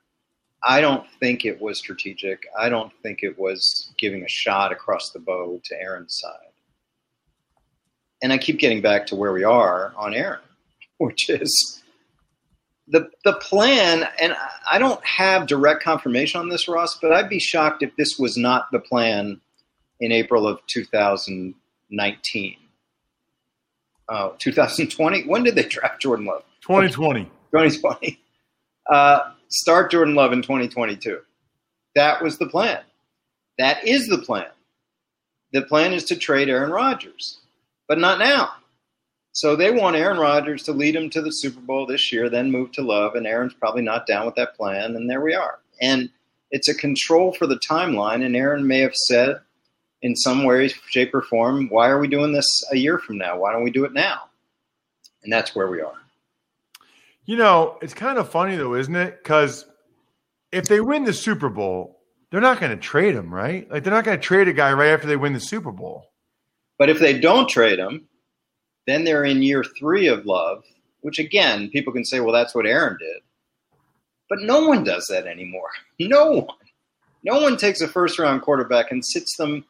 I 0.63 0.79
don't 0.79 1.03
think 1.19 1.43
it 1.43 1.59
was 1.59 1.79
strategic. 1.79 2.45
I 2.57 2.69
don't 2.69 2.93
think 3.01 3.23
it 3.23 3.39
was 3.39 3.91
giving 3.97 4.23
a 4.23 4.29
shot 4.29 4.71
across 4.71 5.09
the 5.09 5.19
bow 5.19 5.59
to 5.63 5.75
Aaron's 5.81 6.19
side. 6.19 6.51
And 8.21 8.31
I 8.31 8.37
keep 8.37 8.59
getting 8.59 8.79
back 8.79 9.07
to 9.07 9.15
where 9.15 9.33
we 9.33 9.43
are 9.43 9.91
on 9.97 10.13
Aaron, 10.13 10.41
which 10.99 11.31
is 11.31 11.81
the 12.87 13.09
the 13.25 13.33
plan, 13.33 14.07
and 14.21 14.35
I 14.69 14.77
don't 14.77 15.03
have 15.03 15.47
direct 15.47 15.81
confirmation 15.81 16.39
on 16.39 16.49
this, 16.49 16.67
Ross, 16.67 16.95
but 17.01 17.11
I'd 17.11 17.27
be 17.29 17.39
shocked 17.39 17.81
if 17.81 17.95
this 17.95 18.19
was 18.19 18.37
not 18.37 18.67
the 18.71 18.79
plan 18.79 19.41
in 19.99 20.11
April 20.11 20.47
of 20.47 20.59
2019. 20.67 22.55
Uh, 24.07 24.29
2020. 24.39 25.23
When 25.27 25.43
did 25.43 25.55
they 25.55 25.63
draft 25.63 26.01
Jordan 26.01 26.25
Love? 26.25 26.43
2020. 26.61 27.25
2020. 27.51 28.19
Uh, 28.89 29.31
start 29.49 29.91
Jordan 29.91 30.15
Love 30.15 30.33
in 30.33 30.41
2022. 30.41 31.19
That 31.95 32.21
was 32.21 32.37
the 32.37 32.47
plan. 32.47 32.81
That 33.57 33.85
is 33.85 34.07
the 34.07 34.17
plan. 34.17 34.47
The 35.51 35.63
plan 35.63 35.93
is 35.93 36.05
to 36.05 36.15
trade 36.15 36.49
Aaron 36.49 36.71
Rodgers, 36.71 37.39
but 37.87 37.99
not 37.99 38.19
now. 38.19 38.51
So 39.31 39.55
they 39.55 39.71
want 39.71 39.95
Aaron 39.95 40.17
Rodgers 40.17 40.63
to 40.63 40.71
lead 40.71 40.95
them 40.95 41.09
to 41.11 41.21
the 41.21 41.31
Super 41.31 41.61
Bowl 41.61 41.85
this 41.85 42.11
year, 42.11 42.29
then 42.29 42.51
move 42.51 42.71
to 42.73 42.81
Love, 42.81 43.15
and 43.15 43.27
Aaron's 43.27 43.53
probably 43.53 43.81
not 43.81 44.07
down 44.07 44.25
with 44.25 44.35
that 44.35 44.55
plan, 44.55 44.95
and 44.95 45.09
there 45.09 45.21
we 45.21 45.33
are. 45.33 45.59
And 45.81 46.09
it's 46.51 46.67
a 46.67 46.73
control 46.73 47.33
for 47.33 47.47
the 47.47 47.59
timeline, 47.59 48.25
and 48.25 48.35
Aaron 48.35 48.65
may 48.65 48.79
have 48.79 48.95
said 48.95 49.39
in 50.01 50.15
some 50.15 50.43
way, 50.45 50.69
shape, 50.89 51.13
or 51.13 51.21
form, 51.21 51.67
why 51.69 51.89
are 51.89 51.99
we 51.99 52.07
doing 52.07 52.31
this 52.31 52.47
a 52.71 52.77
year 52.77 52.97
from 52.97 53.17
now? 53.17 53.37
Why 53.37 53.51
don't 53.51 53.63
we 53.63 53.71
do 53.71 53.85
it 53.85 53.93
now? 53.93 54.29
And 55.23 55.31
that's 55.31 55.53
where 55.53 55.67
we 55.67 55.81
are. 55.81 55.98
You 57.29 57.35
know, 57.35 57.77
it's 57.83 57.93
kind 57.93 58.17
of 58.17 58.27
funny 58.27 58.55
though, 58.55 58.73
isn't 58.73 58.95
it? 58.95 59.21
Because 59.21 59.63
if 60.51 60.65
they 60.65 60.81
win 60.81 61.03
the 61.03 61.13
Super 61.13 61.47
Bowl, 61.47 61.99
they're 62.31 62.41
not 62.41 62.59
going 62.59 62.71
to 62.71 62.81
trade 62.81 63.13
him, 63.13 63.31
right? 63.31 63.69
Like 63.69 63.83
they're 63.83 63.93
not 63.93 64.03
going 64.03 64.17
to 64.17 64.23
trade 64.23 64.47
a 64.47 64.53
guy 64.53 64.73
right 64.73 64.89
after 64.89 65.05
they 65.05 65.15
win 65.15 65.33
the 65.33 65.39
Super 65.39 65.71
Bowl. 65.71 66.09
But 66.79 66.89
if 66.89 66.97
they 66.97 67.19
don't 67.19 67.47
trade 67.47 67.77
him, 67.77 68.07
then 68.87 69.03
they're 69.03 69.25
in 69.25 69.43
year 69.43 69.63
three 69.63 70.07
of 70.07 70.25
love, 70.25 70.63
which 71.01 71.19
again, 71.19 71.69
people 71.69 71.93
can 71.93 72.03
say, 72.03 72.19
well, 72.19 72.33
that's 72.33 72.55
what 72.55 72.65
Aaron 72.65 72.97
did. 72.99 73.21
But 74.27 74.39
no 74.41 74.67
one 74.67 74.83
does 74.83 75.05
that 75.11 75.27
anymore. 75.27 75.69
No 75.99 76.31
one. 76.31 76.57
No 77.23 77.39
one 77.43 77.57
takes 77.57 77.81
a 77.81 77.87
first 77.87 78.17
round 78.17 78.41
quarterback 78.41 78.89
and 78.89 79.05
sits 79.05 79.37
them 79.37 79.63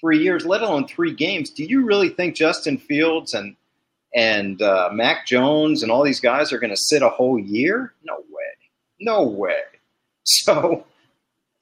three 0.00 0.18
years, 0.18 0.44
let 0.44 0.62
alone 0.62 0.88
three 0.88 1.14
games. 1.14 1.50
Do 1.50 1.62
you 1.62 1.84
really 1.86 2.08
think 2.08 2.34
Justin 2.34 2.76
Fields 2.76 3.34
and 3.34 3.54
and 4.14 4.60
uh, 4.60 4.90
Mac 4.92 5.26
Jones 5.26 5.82
and 5.82 5.90
all 5.90 6.02
these 6.02 6.20
guys 6.20 6.52
are 6.52 6.58
going 6.58 6.70
to 6.70 6.76
sit 6.76 7.02
a 7.02 7.08
whole 7.08 7.38
year? 7.38 7.94
No 8.04 8.16
way. 8.16 8.52
No 9.00 9.22
way. 9.24 9.60
So, 10.24 10.86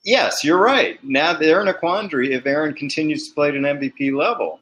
yes, 0.05 0.45
you're 0.45 0.61
right. 0.61 1.03
Now 1.03 1.33
they're 1.33 1.63
in 1.63 1.69
a 1.69 1.73
quandary 1.73 2.35
if 2.35 2.45
Aaron 2.45 2.75
continues 2.75 3.27
to 3.27 3.35
play 3.35 3.49
at 3.49 3.55
an 3.55 3.63
MVP 3.63 4.15
level. 4.15 4.61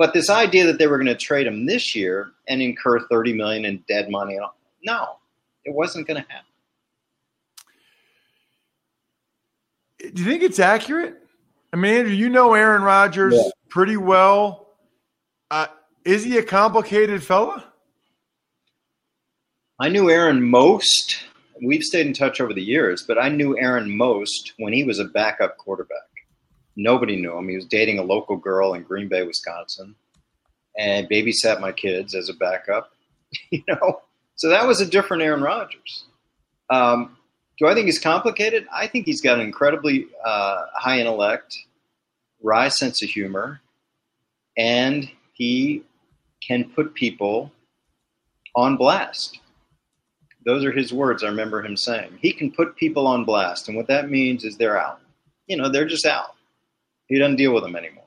But 0.00 0.14
this 0.14 0.28
idea 0.28 0.66
that 0.66 0.78
they 0.78 0.88
were 0.88 0.96
going 0.96 1.06
to 1.06 1.14
trade 1.14 1.46
him 1.46 1.66
this 1.66 1.94
year 1.94 2.32
and 2.48 2.60
incur 2.60 3.06
30 3.06 3.34
million 3.34 3.64
in 3.64 3.84
dead 3.86 4.10
money, 4.10 4.36
no, 4.82 5.16
it 5.64 5.72
wasn't 5.72 6.08
going 6.08 6.24
to 6.24 6.28
happen. 6.28 6.46
Do 10.12 10.22
you 10.22 10.28
think 10.28 10.42
it's 10.42 10.58
accurate? 10.58 11.16
I 11.72 11.76
mean, 11.76 11.94
Andrew, 11.94 12.12
you 12.12 12.30
know 12.30 12.54
Aaron 12.54 12.82
Rodgers 12.82 13.34
yeah. 13.36 13.50
pretty 13.68 13.96
well. 13.96 14.68
Uh, 15.50 15.66
is 16.04 16.24
he 16.24 16.38
a 16.38 16.42
complicated 16.42 17.22
fella? 17.22 17.64
I 19.80 19.88
knew 19.88 20.10
Aaron 20.10 20.42
most. 20.42 21.24
We've 21.62 21.82
stayed 21.82 22.06
in 22.06 22.12
touch 22.12 22.40
over 22.40 22.52
the 22.52 22.62
years, 22.62 23.02
but 23.06 23.18
I 23.18 23.28
knew 23.28 23.58
Aaron 23.58 23.96
most 23.96 24.52
when 24.58 24.72
he 24.72 24.84
was 24.84 24.98
a 24.98 25.04
backup 25.04 25.56
quarterback. 25.56 25.98
Nobody 26.76 27.16
knew 27.16 27.36
him. 27.36 27.48
He 27.48 27.56
was 27.56 27.66
dating 27.66 27.98
a 27.98 28.02
local 28.02 28.36
girl 28.36 28.74
in 28.74 28.82
Green 28.82 29.08
Bay, 29.08 29.22
Wisconsin, 29.22 29.94
and 30.78 31.08
babysat 31.08 31.60
my 31.60 31.72
kids 31.72 32.14
as 32.14 32.28
a 32.28 32.34
backup. 32.34 32.92
you 33.50 33.62
know, 33.68 34.02
so 34.36 34.48
that 34.48 34.66
was 34.66 34.80
a 34.80 34.86
different 34.86 35.22
Aaron 35.22 35.42
Rodgers. 35.42 36.04
Um, 36.70 37.16
do 37.58 37.66
I 37.66 37.74
think 37.74 37.86
he's 37.86 37.98
complicated? 37.98 38.66
I 38.72 38.86
think 38.86 39.04
he's 39.04 39.20
got 39.20 39.38
an 39.38 39.44
incredibly 39.44 40.06
uh, 40.24 40.64
high 40.74 40.98
intellect, 40.98 41.58
wry 42.42 42.68
sense 42.68 43.02
of 43.02 43.10
humor, 43.10 43.60
and 44.56 45.10
he 45.34 45.82
can 46.46 46.70
put 46.70 46.94
people 46.94 47.52
on 48.54 48.76
blast. 48.76 49.40
Those 50.44 50.64
are 50.64 50.72
his 50.72 50.92
words. 50.92 51.22
I 51.22 51.28
remember 51.28 51.62
him 51.62 51.76
saying 51.76 52.18
he 52.20 52.32
can 52.32 52.50
put 52.50 52.76
people 52.76 53.06
on 53.06 53.24
blast, 53.24 53.68
and 53.68 53.76
what 53.76 53.88
that 53.88 54.10
means 54.10 54.44
is 54.44 54.56
they're 54.56 54.80
out. 54.80 55.00
You 55.46 55.56
know, 55.56 55.68
they're 55.68 55.86
just 55.86 56.06
out. 56.06 56.34
He 57.06 57.18
doesn't 57.18 57.36
deal 57.36 57.52
with 57.52 57.62
them 57.62 57.76
anymore. 57.76 58.04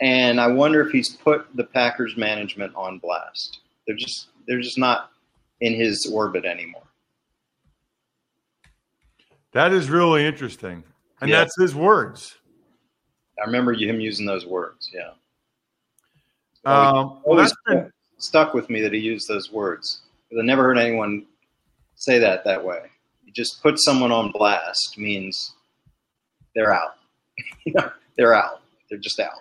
And 0.00 0.40
I 0.40 0.46
wonder 0.46 0.80
if 0.80 0.90
he's 0.90 1.10
put 1.10 1.46
the 1.54 1.64
Packers 1.64 2.16
management 2.16 2.74
on 2.74 2.98
blast. 2.98 3.60
They're 3.86 3.96
just 3.96 4.28
they're 4.46 4.60
just 4.60 4.78
not 4.78 5.10
in 5.60 5.74
his 5.74 6.10
orbit 6.12 6.44
anymore. 6.44 6.82
That 9.52 9.72
is 9.72 9.90
really 9.90 10.24
interesting. 10.24 10.84
And 11.20 11.30
yeah. 11.30 11.38
that's 11.38 11.60
his 11.60 11.74
words. 11.74 12.36
I 13.40 13.46
remember 13.46 13.72
him 13.72 14.00
using 14.00 14.26
those 14.26 14.46
words, 14.46 14.90
yeah. 14.92 15.10
Um, 16.64 17.20
always 17.24 17.52
been... 17.66 17.90
stuck 18.18 18.54
with 18.54 18.68
me 18.68 18.80
that 18.82 18.92
he 18.92 18.98
used 18.98 19.28
those 19.28 19.52
words. 19.52 20.02
I 20.32 20.42
never 20.42 20.62
heard 20.62 20.78
anyone 20.78 21.26
say 21.94 22.18
that 22.18 22.44
that 22.44 22.64
way. 22.64 22.82
You 23.24 23.32
just 23.32 23.62
put 23.62 23.78
someone 23.78 24.12
on 24.12 24.30
blast 24.30 24.98
means 24.98 25.54
they're 26.54 26.72
out. 26.72 26.96
they're 28.16 28.34
out. 28.34 28.62
They're 28.88 28.98
just 28.98 29.20
out. 29.20 29.40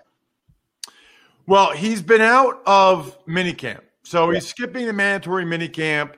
Well, 1.46 1.72
he's 1.72 2.02
been 2.02 2.22
out 2.22 2.62
of 2.66 3.18
minicamp. 3.26 3.82
So 4.04 4.30
he's 4.30 4.48
skipping 4.48 4.86
the 4.86 4.94
mandatory 4.94 5.46
minicamp. 5.46 6.16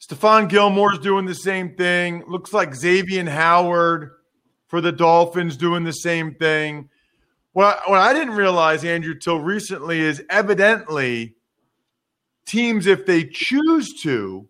Stephon 0.00 0.48
Gilmore's 0.48 0.98
doing 0.98 1.24
the 1.24 1.34
same 1.34 1.74
thing. 1.74 2.24
Looks 2.28 2.52
like 2.52 2.74
Xavier 2.74 3.28
Howard 3.28 4.12
for 4.68 4.80
the 4.80 4.92
Dolphins 4.92 5.56
doing 5.56 5.84
the 5.84 5.92
same 5.92 6.34
thing. 6.34 6.88
What, 7.56 7.88
what 7.88 8.00
I 8.00 8.12
didn't 8.12 8.34
realize, 8.34 8.84
Andrew, 8.84 9.14
till 9.14 9.40
recently 9.40 9.98
is 9.98 10.22
evidently 10.28 11.36
teams, 12.44 12.86
if 12.86 13.06
they 13.06 13.24
choose 13.24 13.94
to, 14.02 14.46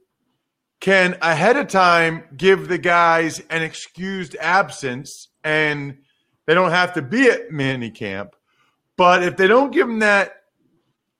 can 0.80 1.16
ahead 1.22 1.56
of 1.56 1.68
time 1.68 2.24
give 2.36 2.66
the 2.66 2.78
guys 2.78 3.38
an 3.48 3.62
excused 3.62 4.34
absence 4.40 5.28
and 5.44 5.98
they 6.46 6.54
don't 6.54 6.72
have 6.72 6.94
to 6.94 7.02
be 7.02 7.30
at 7.30 7.50
minicamp. 7.50 8.30
But 8.96 9.22
if 9.22 9.36
they 9.36 9.46
don't 9.46 9.70
give 9.70 9.86
them 9.86 10.00
that 10.00 10.42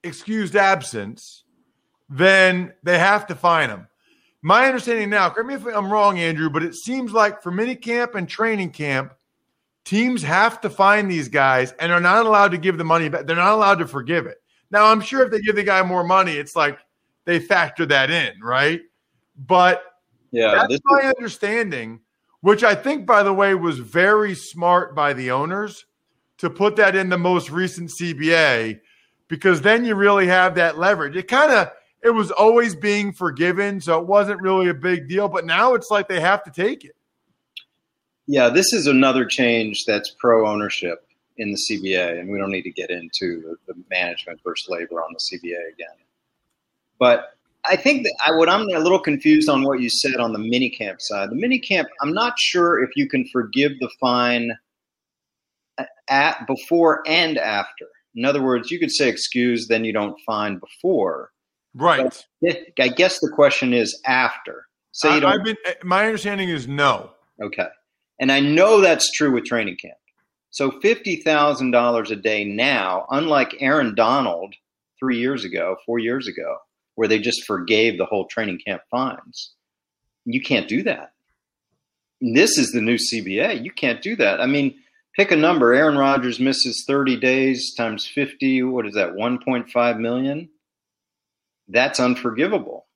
excused 0.03 0.57
absence, 0.57 1.45
then 2.09 2.73
they 2.83 2.99
have 2.99 3.27
to 3.27 3.35
fine 3.35 3.69
them. 3.69 3.87
My 4.41 4.67
understanding 4.67 5.09
now, 5.09 5.29
correct 5.29 5.47
me 5.47 5.53
if 5.53 5.65
I'm 5.65 5.89
wrong, 5.89 6.19
Andrew, 6.19 6.49
but 6.49 6.63
it 6.63 6.75
seems 6.75 7.13
like 7.13 7.41
for 7.41 7.53
minicamp 7.53 8.15
and 8.15 8.27
training 8.27 8.71
camp, 8.71 9.13
teams 9.87 10.21
have 10.21 10.59
to 10.59 10.69
find 10.69 11.09
these 11.09 11.29
guys 11.29 11.71
and 11.79 11.93
are 11.93 12.01
not 12.01 12.25
allowed 12.25 12.49
to 12.49 12.57
give 12.57 12.77
the 12.77 12.83
money 12.83 13.07
back. 13.07 13.25
They're 13.25 13.37
not 13.37 13.53
allowed 13.53 13.79
to 13.79 13.87
forgive 13.87 14.25
it. 14.25 14.37
Now, 14.69 14.87
I'm 14.87 14.99
sure 14.99 15.23
if 15.23 15.31
they 15.31 15.39
give 15.39 15.55
the 15.55 15.63
guy 15.63 15.81
more 15.81 16.03
money, 16.03 16.33
it's 16.33 16.57
like 16.57 16.77
they 17.23 17.39
factor 17.39 17.85
that 17.85 18.11
in, 18.11 18.33
right? 18.41 18.81
But 19.37 19.81
Yeah, 20.31 20.65
that's 20.67 20.81
my 20.83 21.13
understanding, 21.17 22.01
which 22.41 22.65
I 22.65 22.75
think, 22.75 23.05
by 23.05 23.23
the 23.23 23.31
way, 23.31 23.55
was 23.55 23.79
very 23.79 24.35
smart 24.35 24.93
by 24.93 25.13
the 25.13 25.31
owners 25.31 25.85
to 26.39 26.49
put 26.49 26.75
that 26.75 26.97
in 26.97 27.07
the 27.07 27.17
most 27.17 27.49
recent 27.49 27.89
CBA 27.89 28.81
because 29.29 29.61
then 29.61 29.85
you 29.85 29.95
really 29.95 30.27
have 30.27 30.55
that 30.55 30.77
leverage. 30.77 31.15
It 31.15 31.29
kind 31.29 31.53
of 31.53 31.71
it 32.03 32.09
was 32.09 32.29
always 32.29 32.75
being 32.75 33.13
forgiven, 33.13 33.79
so 33.79 33.97
it 34.01 34.05
wasn't 34.05 34.41
really 34.41 34.67
a 34.67 34.73
big 34.73 35.07
deal. 35.07 35.29
But 35.29 35.45
now 35.45 35.75
it's 35.75 35.89
like 35.89 36.09
they 36.09 36.19
have 36.19 36.43
to 36.43 36.51
take 36.51 36.83
it. 36.83 36.96
Yeah, 38.27 38.49
this 38.49 38.73
is 38.73 38.87
another 38.87 39.25
change 39.25 39.85
that's 39.85 40.11
pro 40.19 40.47
ownership 40.47 41.07
in 41.37 41.51
the 41.51 41.57
CBA, 41.57 42.19
and 42.19 42.29
we 42.29 42.37
don't 42.37 42.51
need 42.51 42.63
to 42.63 42.71
get 42.71 42.89
into 42.89 43.41
the, 43.41 43.73
the 43.73 43.79
management 43.89 44.39
versus 44.43 44.67
labor 44.69 45.01
on 45.01 45.13
the 45.13 45.19
CBA 45.19 45.73
again. 45.73 45.95
But 46.99 47.37
I 47.65 47.75
think 47.75 48.03
that 48.03 48.15
I, 48.25 48.31
what 48.31 48.49
I'm 48.49 48.69
a 48.69 48.79
little 48.79 48.99
confused 48.99 49.49
on 49.49 49.63
what 49.63 49.79
you 49.79 49.89
said 49.89 50.15
on 50.15 50.33
the 50.33 50.39
minicamp 50.39 51.01
side. 51.01 51.29
The 51.29 51.35
minicamp, 51.35 51.85
I'm 52.01 52.13
not 52.13 52.39
sure 52.39 52.83
if 52.83 52.91
you 52.95 53.07
can 53.07 53.27
forgive 53.27 53.73
the 53.79 53.89
fine 53.99 54.57
at 56.07 56.47
before 56.47 57.03
and 57.05 57.37
after. 57.37 57.85
In 58.15 58.25
other 58.25 58.41
words, 58.41 58.71
you 58.71 58.79
could 58.79 58.91
say 58.91 59.09
excuse, 59.09 59.67
then 59.67 59.85
you 59.85 59.93
don't 59.93 60.19
fine 60.25 60.57
before. 60.57 61.31
Right. 61.75 62.25
I 62.79 62.87
guess 62.87 63.19
the 63.19 63.29
question 63.29 63.73
is 63.73 64.01
after. 64.05 64.67
So 64.91 65.13
you 65.13 65.19
don't 65.19 65.31
I've 65.31 65.43
been. 65.43 65.57
Eh, 65.65 65.73
my 65.83 66.05
understanding 66.05 66.49
is 66.49 66.67
no. 66.67 67.11
Okay. 67.41 67.67
And 68.19 68.31
I 68.31 68.39
know 68.39 68.81
that's 68.81 69.11
true 69.11 69.31
with 69.31 69.45
training 69.45 69.77
camp. 69.81 69.97
So 70.49 70.71
$50,000 70.71 72.11
a 72.11 72.15
day 72.15 72.45
now, 72.45 73.05
unlike 73.09 73.57
Aaron 73.59 73.93
Donald 73.93 74.55
three 74.99 75.19
years 75.19 75.45
ago, 75.45 75.77
four 75.85 75.99
years 75.99 76.27
ago, 76.27 76.57
where 76.95 77.07
they 77.07 77.19
just 77.19 77.45
forgave 77.45 77.97
the 77.97 78.05
whole 78.05 78.25
training 78.25 78.59
camp 78.65 78.81
fines. 78.89 79.53
You 80.25 80.41
can't 80.41 80.67
do 80.67 80.83
that. 80.83 81.11
This 82.19 82.57
is 82.57 82.71
the 82.71 82.81
new 82.81 82.97
CBA. 82.97 83.63
You 83.63 83.71
can't 83.71 84.01
do 84.01 84.15
that. 84.15 84.41
I 84.41 84.47
mean, 84.47 84.79
pick 85.15 85.31
a 85.31 85.35
number. 85.35 85.73
Aaron 85.73 85.97
Rodgers 85.97 86.39
misses 86.39 86.83
30 86.87 87.19
days 87.19 87.75
times 87.75 88.07
50. 88.07 88.63
What 88.63 88.87
is 88.87 88.95
that? 88.95 89.13
1.5 89.13 89.99
million? 89.99 90.49
That's 91.67 91.99
unforgivable, 91.99 92.87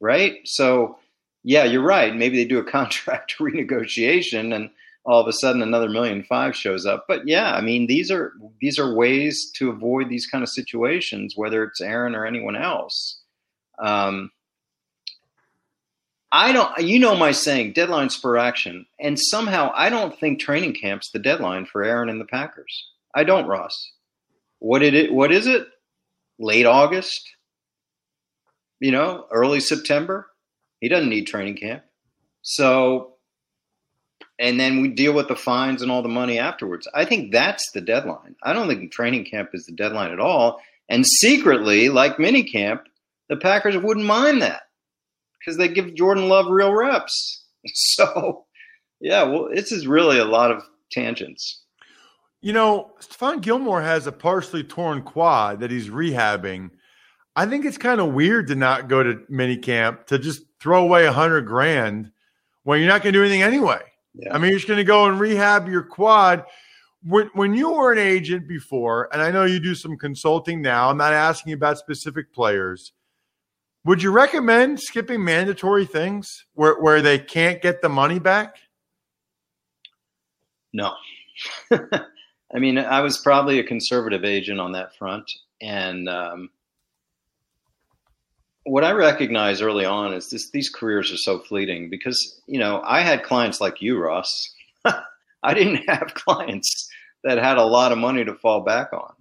right? 0.00 0.36
So, 0.44 0.98
yeah, 1.44 1.64
you're 1.64 1.82
right. 1.82 2.16
Maybe 2.16 2.36
they 2.36 2.48
do 2.48 2.58
a 2.58 2.64
contract 2.70 3.36
renegotiation 3.38 4.54
and 4.54 4.70
all 5.06 5.20
of 5.20 5.28
a 5.28 5.32
sudden 5.34 5.62
another 5.62 5.88
million 5.88 6.24
five 6.24 6.56
shows 6.56 6.86
up. 6.86 7.04
But 7.06 7.28
yeah, 7.28 7.54
I 7.54 7.60
mean 7.60 7.86
these 7.86 8.10
are 8.10 8.32
these 8.60 8.78
are 8.78 8.94
ways 8.94 9.50
to 9.56 9.70
avoid 9.70 10.08
these 10.08 10.26
kind 10.26 10.42
of 10.42 10.48
situations, 10.48 11.34
whether 11.36 11.62
it's 11.62 11.80
Aaron 11.80 12.14
or 12.14 12.26
anyone 12.26 12.56
else. 12.56 13.20
Um, 13.78 14.30
I 16.32 16.50
don't, 16.52 16.76
you 16.78 16.98
know, 16.98 17.14
my 17.14 17.30
saying, 17.30 17.74
deadlines 17.74 18.20
for 18.20 18.38
action, 18.38 18.86
and 18.98 19.20
somehow 19.20 19.70
I 19.72 19.88
don't 19.88 20.18
think 20.18 20.40
training 20.40 20.74
camp's 20.74 21.10
the 21.12 21.20
deadline 21.20 21.64
for 21.66 21.84
Aaron 21.84 22.08
and 22.08 22.20
the 22.20 22.24
Packers. 22.24 22.88
I 23.14 23.22
don't, 23.22 23.46
Ross. 23.46 23.92
What 24.58 24.80
did 24.80 24.94
it? 24.94 25.12
What 25.12 25.30
is 25.30 25.46
it? 25.46 25.68
Late 26.38 26.66
August? 26.66 27.20
You 28.80 28.90
know, 28.90 29.26
early 29.30 29.60
September. 29.60 30.26
He 30.84 30.90
doesn't 30.90 31.08
need 31.08 31.26
training 31.26 31.56
camp. 31.56 31.82
So, 32.42 33.14
and 34.38 34.60
then 34.60 34.82
we 34.82 34.88
deal 34.88 35.14
with 35.14 35.28
the 35.28 35.34
fines 35.34 35.80
and 35.80 35.90
all 35.90 36.02
the 36.02 36.10
money 36.10 36.38
afterwards. 36.38 36.86
I 36.92 37.06
think 37.06 37.32
that's 37.32 37.70
the 37.72 37.80
deadline. 37.80 38.36
I 38.42 38.52
don't 38.52 38.68
think 38.68 38.92
training 38.92 39.24
camp 39.24 39.54
is 39.54 39.64
the 39.64 39.72
deadline 39.72 40.12
at 40.12 40.20
all. 40.20 40.60
And 40.90 41.06
secretly, 41.06 41.88
like 41.88 42.18
minicamp, 42.18 42.82
the 43.30 43.38
Packers 43.38 43.78
wouldn't 43.78 44.04
mind 44.04 44.42
that 44.42 44.64
because 45.38 45.56
they 45.56 45.68
give 45.68 45.94
Jordan 45.94 46.28
Love 46.28 46.50
real 46.50 46.74
reps. 46.74 47.46
So, 47.66 48.44
yeah, 49.00 49.22
well, 49.22 49.48
this 49.50 49.72
is 49.72 49.86
really 49.86 50.18
a 50.18 50.26
lot 50.26 50.50
of 50.50 50.64
tangents. 50.92 51.62
You 52.42 52.52
know, 52.52 52.92
Stephon 53.00 53.40
Gilmore 53.40 53.80
has 53.80 54.06
a 54.06 54.12
partially 54.12 54.62
torn 54.62 55.00
quad 55.00 55.60
that 55.60 55.70
he's 55.70 55.88
rehabbing. 55.88 56.72
I 57.36 57.46
think 57.46 57.64
it's 57.64 57.78
kind 57.78 58.00
of 58.00 58.12
weird 58.12 58.46
to 58.48 58.54
not 58.54 58.88
go 58.88 59.02
to 59.02 59.14
minicamp 59.30 60.06
to 60.06 60.18
just 60.18 60.42
throw 60.64 60.82
away 60.82 61.04
a 61.04 61.12
hundred 61.12 61.42
grand 61.42 62.10
when 62.62 62.80
you're 62.80 62.88
not 62.88 63.02
going 63.02 63.12
to 63.12 63.18
do 63.18 63.22
anything 63.22 63.42
anyway. 63.42 63.82
Yeah. 64.14 64.34
I 64.34 64.38
mean, 64.38 64.48
you're 64.48 64.58
just 64.58 64.66
going 64.66 64.78
to 64.78 64.84
go 64.84 65.04
and 65.04 65.20
rehab 65.20 65.68
your 65.68 65.82
quad. 65.82 66.46
When, 67.02 67.28
when 67.34 67.52
you 67.52 67.70
were 67.70 67.92
an 67.92 67.98
agent 67.98 68.48
before, 68.48 69.10
and 69.12 69.20
I 69.20 69.30
know 69.30 69.44
you 69.44 69.60
do 69.60 69.74
some 69.74 69.98
consulting 69.98 70.62
now, 70.62 70.88
I'm 70.88 70.96
not 70.96 71.12
asking 71.12 71.52
about 71.52 71.76
specific 71.76 72.32
players. 72.32 72.94
Would 73.84 74.02
you 74.02 74.10
recommend 74.10 74.80
skipping 74.80 75.22
mandatory 75.22 75.84
things 75.84 76.46
where, 76.54 76.80
where 76.80 77.02
they 77.02 77.18
can't 77.18 77.60
get 77.60 77.82
the 77.82 77.90
money 77.90 78.18
back? 78.18 78.56
No. 80.72 80.94
I 81.70 82.58
mean, 82.58 82.78
I 82.78 83.00
was 83.00 83.18
probably 83.18 83.58
a 83.58 83.64
conservative 83.64 84.24
agent 84.24 84.60
on 84.60 84.72
that 84.72 84.96
front. 84.96 85.30
And 85.60 86.08
um, 86.08 86.48
what 88.64 88.84
I 88.84 88.92
recognize 88.92 89.60
early 89.60 89.84
on 89.84 90.14
is 90.14 90.30
this, 90.30 90.50
these 90.50 90.70
careers 90.70 91.12
are 91.12 91.18
so 91.18 91.38
fleeting 91.38 91.90
because, 91.90 92.40
you 92.46 92.58
know, 92.58 92.80
I 92.84 93.00
had 93.00 93.22
clients 93.22 93.60
like 93.60 93.82
you, 93.82 93.98
Ross. 93.98 94.52
I 94.84 95.54
didn't 95.54 95.84
have 95.88 96.14
clients 96.14 96.88
that 97.24 97.38
had 97.38 97.58
a 97.58 97.64
lot 97.64 97.92
of 97.92 97.98
money 97.98 98.24
to 98.24 98.34
fall 98.34 98.60
back 98.60 98.92
on. 98.92 99.12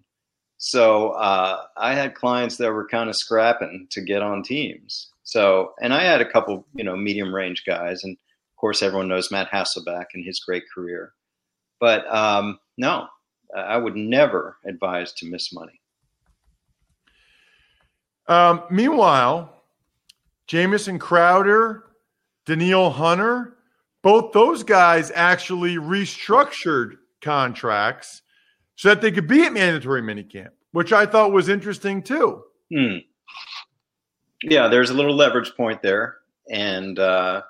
So 0.58 1.10
uh, 1.10 1.64
I 1.76 1.94
had 1.94 2.16
clients 2.16 2.58
that 2.58 2.72
were 2.72 2.88
kind 2.88 3.10
of 3.10 3.18
scrapping 3.18 3.88
to 3.92 4.02
get 4.02 4.22
on 4.22 4.44
teams. 4.44 5.10
So, 5.24 5.74
and 5.82 5.94
I 5.94 6.04
had 6.04 6.22
a 6.22 6.30
couple, 6.30 6.66
you 6.74 6.86
know, 6.86 6.96
medium 6.96 7.36
range 7.36 7.64
guys, 7.66 8.04
and 8.04 8.14
of 8.14 8.58
course, 8.58 8.82
everyone 8.82 9.10
knows 9.10 9.32
Matt 9.32 9.50
Hasselbeck 9.50 10.06
and 10.14 10.24
his 10.24 10.40
great 10.40 10.64
career. 10.74 11.14
But 11.82 12.08
um, 12.14 12.60
no, 12.78 13.08
I 13.56 13.78
would 13.78 13.98
never 13.98 14.58
advise 14.66 15.12
to 15.14 15.26
miss 15.26 15.52
money. 15.52 15.82
Um, 18.28 18.64
meanwhile, 18.70 19.64
Jamison 20.48 21.00
Crowder, 21.00 21.84
Danielle 22.46 22.92
Hunter, 22.92 23.58
both 24.02 24.34
those 24.34 24.64
guys 24.64 25.12
actually 25.16 25.76
restructured 25.76 26.98
contracts 27.22 28.22
so 28.76 28.90
that 28.90 29.02
they 29.02 29.12
could 29.12 29.28
be 29.28 29.44
at 29.44 29.54
mandatory 29.54 30.02
minicamp, 30.02 30.50
which 30.72 30.92
I 30.92 31.06
thought 31.06 31.32
was 31.32 31.50
interesting 31.50 32.02
too. 32.02 32.44
Hmm. 32.74 32.98
Yeah, 34.44 34.68
there's 34.68 34.90
a 34.90 34.94
little 34.94 35.16
leverage 35.16 35.56
point 35.56 35.82
there. 35.82 36.18
And 36.50 37.00
uh, 37.00 37.44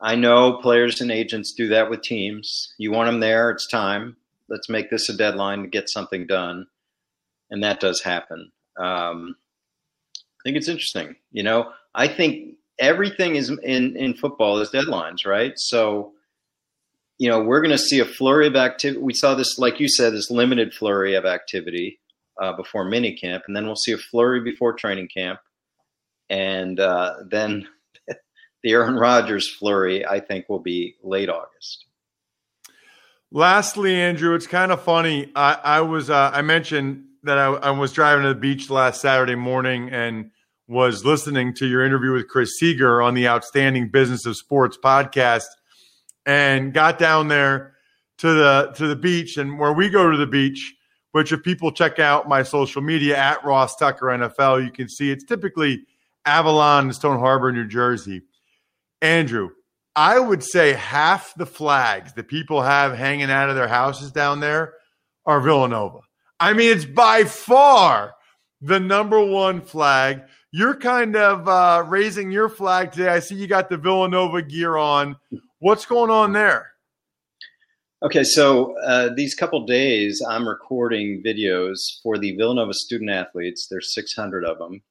I 0.00 0.14
know 0.14 0.54
players 0.54 1.00
and 1.00 1.12
agents 1.12 1.52
do 1.52 1.68
that 1.68 1.90
with 1.90 2.02
teams. 2.02 2.74
You 2.78 2.90
want 2.90 3.08
them 3.08 3.20
there, 3.20 3.50
it's 3.50 3.66
time. 3.66 4.16
Let's 4.48 4.68
make 4.68 4.90
this 4.90 5.08
a 5.08 5.16
deadline 5.16 5.62
to 5.62 5.68
get 5.68 5.90
something 5.90 6.26
done. 6.26 6.66
And 7.50 7.62
that 7.62 7.80
does 7.80 8.02
happen. 8.02 8.50
Um, 8.78 9.36
I 10.42 10.48
think 10.48 10.56
it's 10.56 10.68
interesting. 10.68 11.14
You 11.30 11.44
know, 11.44 11.70
I 11.94 12.08
think 12.08 12.56
everything 12.80 13.36
is 13.36 13.48
in, 13.48 13.96
in 13.96 14.14
football 14.14 14.58
is 14.58 14.70
deadlines, 14.70 15.24
right? 15.24 15.52
So, 15.56 16.12
you 17.18 17.28
know, 17.28 17.40
we're 17.40 17.60
going 17.60 17.70
to 17.70 17.78
see 17.78 18.00
a 18.00 18.04
flurry 18.04 18.48
of 18.48 18.56
activity. 18.56 19.00
We 19.00 19.14
saw 19.14 19.34
this, 19.34 19.56
like 19.58 19.78
you 19.78 19.88
said, 19.88 20.12
this 20.12 20.30
limited 20.30 20.74
flurry 20.74 21.14
of 21.14 21.24
activity 21.24 22.00
uh, 22.40 22.54
before 22.54 22.84
minicamp, 22.84 23.42
and 23.46 23.54
then 23.54 23.66
we'll 23.66 23.76
see 23.76 23.92
a 23.92 23.98
flurry 23.98 24.40
before 24.40 24.72
training 24.72 25.08
camp, 25.14 25.38
and 26.28 26.80
uh, 26.80 27.14
then 27.28 27.68
the 28.08 28.72
Aaron 28.72 28.96
Rodgers 28.96 29.48
flurry, 29.48 30.04
I 30.04 30.18
think, 30.18 30.48
will 30.48 30.58
be 30.58 30.96
late 31.04 31.28
August. 31.28 31.84
Lastly, 33.30 33.94
Andrew, 33.94 34.34
it's 34.34 34.48
kind 34.48 34.72
of 34.72 34.82
funny. 34.82 35.30
I, 35.36 35.58
I 35.62 35.80
was 35.82 36.10
uh, 36.10 36.32
I 36.34 36.42
mentioned 36.42 37.04
that 37.24 37.38
I, 37.38 37.46
I, 37.46 37.70
was 37.70 37.92
driving 37.92 38.24
to 38.24 38.30
the 38.30 38.40
beach 38.40 38.70
last 38.70 39.00
Saturday 39.00 39.34
morning 39.34 39.90
and 39.90 40.30
was 40.68 41.04
listening 41.04 41.54
to 41.54 41.66
your 41.66 41.84
interview 41.84 42.12
with 42.12 42.28
Chris 42.28 42.58
Seeger 42.58 43.02
on 43.02 43.14
the 43.14 43.28
Outstanding 43.28 43.88
Business 43.88 44.26
of 44.26 44.36
Sports 44.36 44.78
podcast, 44.82 45.46
and 46.26 46.72
got 46.72 46.98
down 46.98 47.28
there 47.28 47.74
to 48.18 48.32
the 48.32 48.72
to 48.76 48.86
the 48.86 48.96
beach 48.96 49.36
and 49.36 49.58
where 49.58 49.72
we 49.72 49.88
go 49.88 50.10
to 50.10 50.16
the 50.16 50.26
beach. 50.26 50.74
Which, 51.12 51.30
if 51.30 51.42
people 51.42 51.72
check 51.72 51.98
out 51.98 52.26
my 52.26 52.42
social 52.42 52.80
media 52.80 53.18
at 53.18 53.44
Ross 53.44 53.76
Tucker 53.76 54.06
NFL, 54.06 54.64
you 54.64 54.70
can 54.70 54.88
see 54.88 55.10
it's 55.10 55.24
typically 55.24 55.84
Avalon 56.24 56.84
and 56.84 56.94
Stone 56.94 57.18
Harbor, 57.18 57.52
New 57.52 57.66
Jersey. 57.66 58.22
Andrew, 59.02 59.50
I 59.94 60.18
would 60.18 60.42
say 60.42 60.72
half 60.72 61.34
the 61.34 61.44
flags 61.44 62.14
that 62.14 62.28
people 62.28 62.62
have 62.62 62.96
hanging 62.96 63.30
out 63.30 63.50
of 63.50 63.56
their 63.56 63.68
houses 63.68 64.10
down 64.10 64.40
there 64.40 64.74
are 65.26 65.40
Villanova. 65.40 66.00
I 66.42 66.54
mean, 66.54 66.72
it's 66.72 66.84
by 66.84 67.22
far 67.22 68.16
the 68.60 68.80
number 68.80 69.24
one 69.24 69.60
flag. 69.60 70.22
You're 70.50 70.74
kind 70.74 71.14
of 71.14 71.46
uh, 71.46 71.84
raising 71.86 72.32
your 72.32 72.48
flag 72.48 72.90
today. 72.90 73.10
I 73.10 73.20
see 73.20 73.36
you 73.36 73.46
got 73.46 73.70
the 73.70 73.76
Villanova 73.76 74.42
gear 74.42 74.76
on. 74.76 75.14
What's 75.60 75.86
going 75.86 76.10
on 76.10 76.32
there? 76.32 76.72
Okay, 78.02 78.24
so 78.24 78.76
uh, 78.80 79.10
these 79.14 79.36
couple 79.36 79.64
days, 79.66 80.20
I'm 80.28 80.48
recording 80.48 81.22
videos 81.24 81.76
for 82.02 82.18
the 82.18 82.32
Villanova 82.32 82.74
student 82.74 83.10
athletes. 83.10 83.68
There's 83.70 83.94
600 83.94 84.44
of 84.44 84.58
them 84.58 84.82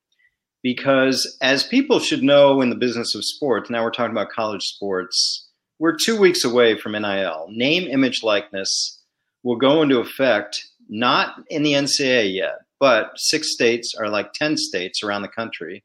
because 0.63 1.37
as 1.41 1.65
people 1.65 1.99
should 1.99 2.23
know 2.23 2.61
in 2.61 2.69
the 2.69 2.77
business 2.77 3.13
of 3.13 3.25
sports, 3.25 3.69
now 3.69 3.83
we're 3.83 3.91
talking 3.91 4.15
about 4.15 4.29
college 4.29 4.63
sports, 4.63 5.49
we're 5.79 5.97
two 5.97 6.17
weeks 6.17 6.45
away 6.45 6.77
from 6.77 6.93
NIL. 6.93 7.47
Name, 7.49 7.89
image, 7.91 8.23
likeness 8.23 9.03
will 9.43 9.57
go 9.57 9.81
into 9.81 9.99
effect 9.99 10.70
not 10.91 11.43
in 11.49 11.63
the 11.63 11.73
NCAA 11.73 12.35
yet, 12.35 12.59
but 12.79 13.11
six 13.15 13.53
states 13.53 13.95
are 13.97 14.09
like 14.09 14.33
10 14.33 14.57
states 14.57 15.01
around 15.03 15.23
the 15.23 15.27
country. 15.27 15.83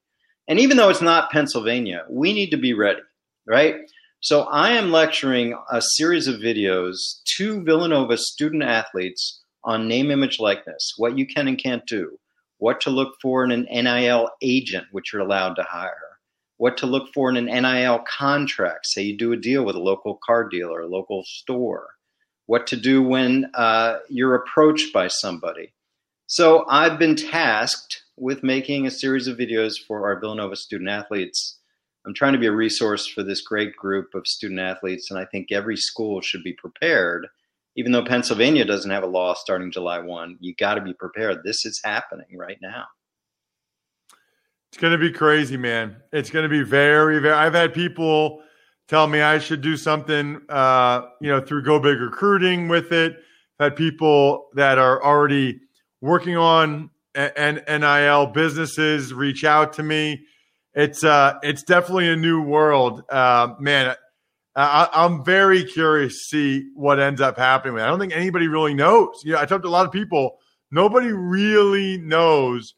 And 0.49 0.59
even 0.59 0.77
though 0.77 0.91
it's 0.91 1.01
not 1.01 1.31
Pennsylvania, 1.31 2.05
we 2.11 2.35
need 2.35 2.51
to 2.51 2.59
be 2.59 2.75
ready, 2.75 3.01
right? 3.47 3.77
So 4.21 4.43
I 4.43 4.73
am 4.73 4.91
lecturing 4.91 5.59
a 5.71 5.81
series 5.81 6.27
of 6.27 6.41
videos 6.41 6.97
to 7.37 7.63
Villanova 7.63 8.19
student 8.19 8.63
athletes 8.63 9.43
on 9.65 9.89
name, 9.89 10.11
image, 10.11 10.39
likeness, 10.39 10.93
what 10.99 11.17
you 11.17 11.27
can 11.27 11.49
and 11.49 11.59
can't 11.59 11.87
do 11.87 12.19
what 12.59 12.81
to 12.81 12.91
look 12.91 13.15
for 13.21 13.45
in 13.45 13.51
an 13.51 13.67
NIL 13.71 14.31
agent, 14.43 14.87
which 14.91 15.13
you're 15.13 15.23
allowed 15.23 15.55
to 15.55 15.63
hire, 15.63 16.19
what 16.57 16.77
to 16.79 16.87
look 16.87 17.13
for 17.13 17.29
in 17.29 17.37
an 17.37 17.63
NIL 17.63 18.03
contract, 18.09 18.87
say 18.87 19.03
you 19.03 19.17
do 19.17 19.33
a 19.33 19.37
deal 19.37 19.65
with 19.65 19.77
a 19.77 19.81
local 19.81 20.19
car 20.25 20.49
dealer, 20.49 20.81
a 20.81 20.87
local 20.87 21.23
store, 21.27 21.89
what 22.47 22.67
to 22.69 22.77
do 22.77 23.03
when 23.03 23.51
uh, 23.55 23.99
you're 24.09 24.35
approached 24.35 24.93
by 24.93 25.09
somebody. 25.09 25.73
So 26.27 26.65
I've 26.69 26.99
been 26.99 27.17
tasked 27.17 28.03
with 28.17 28.43
making 28.43 28.87
a 28.87 28.91
series 28.91 29.29
of 29.29 29.37
videos 29.37 29.75
for 29.79 30.09
our 30.09 30.19
Villanova 30.19 30.57
student 30.57 30.91
athletes. 30.91 31.59
I'm 32.07 32.15
trying 32.15 32.33
to 32.33 32.39
be 32.39 32.47
a 32.47 32.53
resource 32.53 33.07
for 33.07 33.23
this 33.23 33.43
great 33.43 33.77
group 33.77 34.15
of 34.15 34.27
student 34.27 34.61
athletes, 34.61 35.11
and 35.11 35.19
I 35.19 35.25
think 35.25 35.51
every 35.51 35.77
school 35.77 36.21
should 36.21 36.43
be 36.43 36.53
prepared 36.53 37.27
even 37.77 37.93
though 37.93 38.05
Pennsylvania 38.05 38.65
doesn't 38.65 38.91
have 38.91 39.03
a 39.03 39.07
law 39.07 39.35
starting 39.35 39.71
July 39.71 39.99
1, 39.99 40.39
you 40.41 40.55
got 40.55 40.75
to 40.75 40.81
be 40.81 40.95
prepared. 40.95 41.43
This 41.45 41.67
is 41.67 41.81
happening 41.85 42.37
right 42.37 42.57
now. 42.63 42.85
It's 44.71 44.81
going 44.81 44.93
to 44.93 44.99
be 44.99 45.13
crazy, 45.13 45.57
man. 45.59 45.97
It's 46.13 46.31
going 46.31 46.43
to 46.43 46.49
be 46.49 46.63
very, 46.63 47.21
very. 47.21 47.35
I've 47.35 47.55
had 47.55 47.75
people 47.75 48.43
tell 48.89 49.07
me 49.07 49.21
I 49.21 49.39
should 49.39 49.61
do 49.61 49.77
something, 49.77 50.41
uh, 50.49 51.03
you 51.21 51.31
know, 51.31 51.41
through 51.41 51.63
Go 51.63 51.79
Big 51.81 51.99
Recruiting 51.99 52.69
with 52.69 52.93
it. 52.93 53.17
I've 53.59 53.73
had 53.73 53.77
people 53.77 54.49
that 54.55 54.79
are 54.79 55.03
already 55.03 55.61
working 56.01 56.37
on 56.37 56.91
and 57.17 57.63
NIL 57.67 58.27
businesses 58.27 59.15
reach 59.15 59.45
out 59.45 59.73
to 59.75 59.83
me. 59.83 60.27
It's 60.75 61.03
uh, 61.03 61.35
it's 61.43 61.63
definitely 61.63 62.09
a 62.11 62.17
new 62.17 62.43
world, 62.43 63.03
uh, 63.11 63.55
man. 63.59 63.95
I, 64.55 64.89
am 65.05 65.23
very 65.23 65.65
curious 65.65 66.15
to 66.15 66.19
see 66.19 66.71
what 66.75 66.99
ends 66.99 67.21
up 67.21 67.37
happening. 67.37 67.79
I 67.79 67.87
don't 67.87 67.99
think 67.99 68.17
anybody 68.17 68.49
really 68.49 68.73
knows. 68.73 69.23
Know, 69.25 69.39
I 69.39 69.45
talked 69.45 69.65
to 69.65 69.69
a 69.69 69.71
lot 69.71 69.85
of 69.85 69.93
people. 69.93 70.39
Nobody 70.71 71.13
really 71.13 71.99
knows 71.99 72.75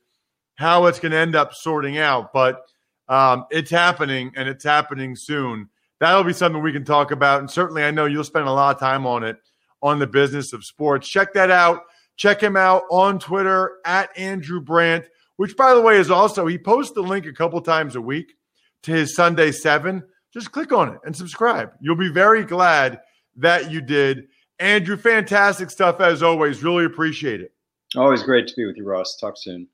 how 0.57 0.87
it's 0.87 0.99
going 0.99 1.12
to 1.12 1.18
end 1.18 1.37
up 1.37 1.55
sorting 1.55 1.97
out, 1.97 2.33
but 2.33 2.62
um, 3.09 3.47
it's 3.51 3.71
happening 3.71 4.33
and 4.37 4.49
it's 4.49 4.64
happening 4.64 5.14
soon. 5.16 5.68
That'll 6.00 6.24
be 6.24 6.32
something 6.32 6.62
we 6.62 6.72
can 6.72 6.84
talk 6.84 7.11
about. 7.11 7.40
And 7.40 7.50
certainly, 7.50 7.82
I 7.82 7.90
know 7.90 8.06
you'll 8.06 8.24
spend 8.24 8.46
a 8.46 8.52
lot 8.52 8.74
of 8.74 8.80
time 8.80 9.06
on 9.06 9.24
it 9.24 9.37
on 9.82 9.98
the 9.98 10.06
business 10.06 10.52
of 10.52 10.64
sports. 10.64 11.08
Check 11.08 11.34
that 11.34 11.50
out. 11.50 11.82
Check 12.16 12.40
him 12.40 12.56
out 12.56 12.82
on 12.90 13.18
Twitter 13.18 13.76
at 13.84 14.16
Andrew 14.16 14.61
Brandt, 14.61 15.06
which, 15.37 15.56
by 15.56 15.74
the 15.74 15.80
way, 15.80 15.98
is 15.98 16.11
also, 16.11 16.46
he 16.46 16.58
posts 16.58 16.92
the 16.92 17.02
link 17.02 17.26
a 17.26 17.32
couple 17.32 17.61
times 17.61 17.94
a 17.96 18.00
week 18.00 18.34
to 18.82 18.92
his 18.92 19.14
Sunday 19.14 19.52
Seven 19.52 20.02
just 20.32 20.52
click 20.52 20.72
on 20.72 20.94
it 20.94 21.00
and 21.04 21.16
subscribe. 21.16 21.72
You'll 21.80 21.96
be 21.96 22.11
very 22.11 22.44
glad 22.44 23.00
that 23.37 23.70
you 23.70 23.80
did. 23.80 24.28
Andrew, 24.58 24.96
fantastic 24.96 25.70
stuff 25.70 26.00
as 26.00 26.22
always. 26.22 26.62
Really 26.62 26.84
appreciate 26.84 27.40
it. 27.40 27.52
Always 27.96 28.22
great 28.22 28.46
to 28.48 28.54
be 28.56 28.66
with 28.66 28.76
you, 28.76 28.84
Ross. 28.84 29.16
Talk 29.20 29.34
soon. 29.37 29.68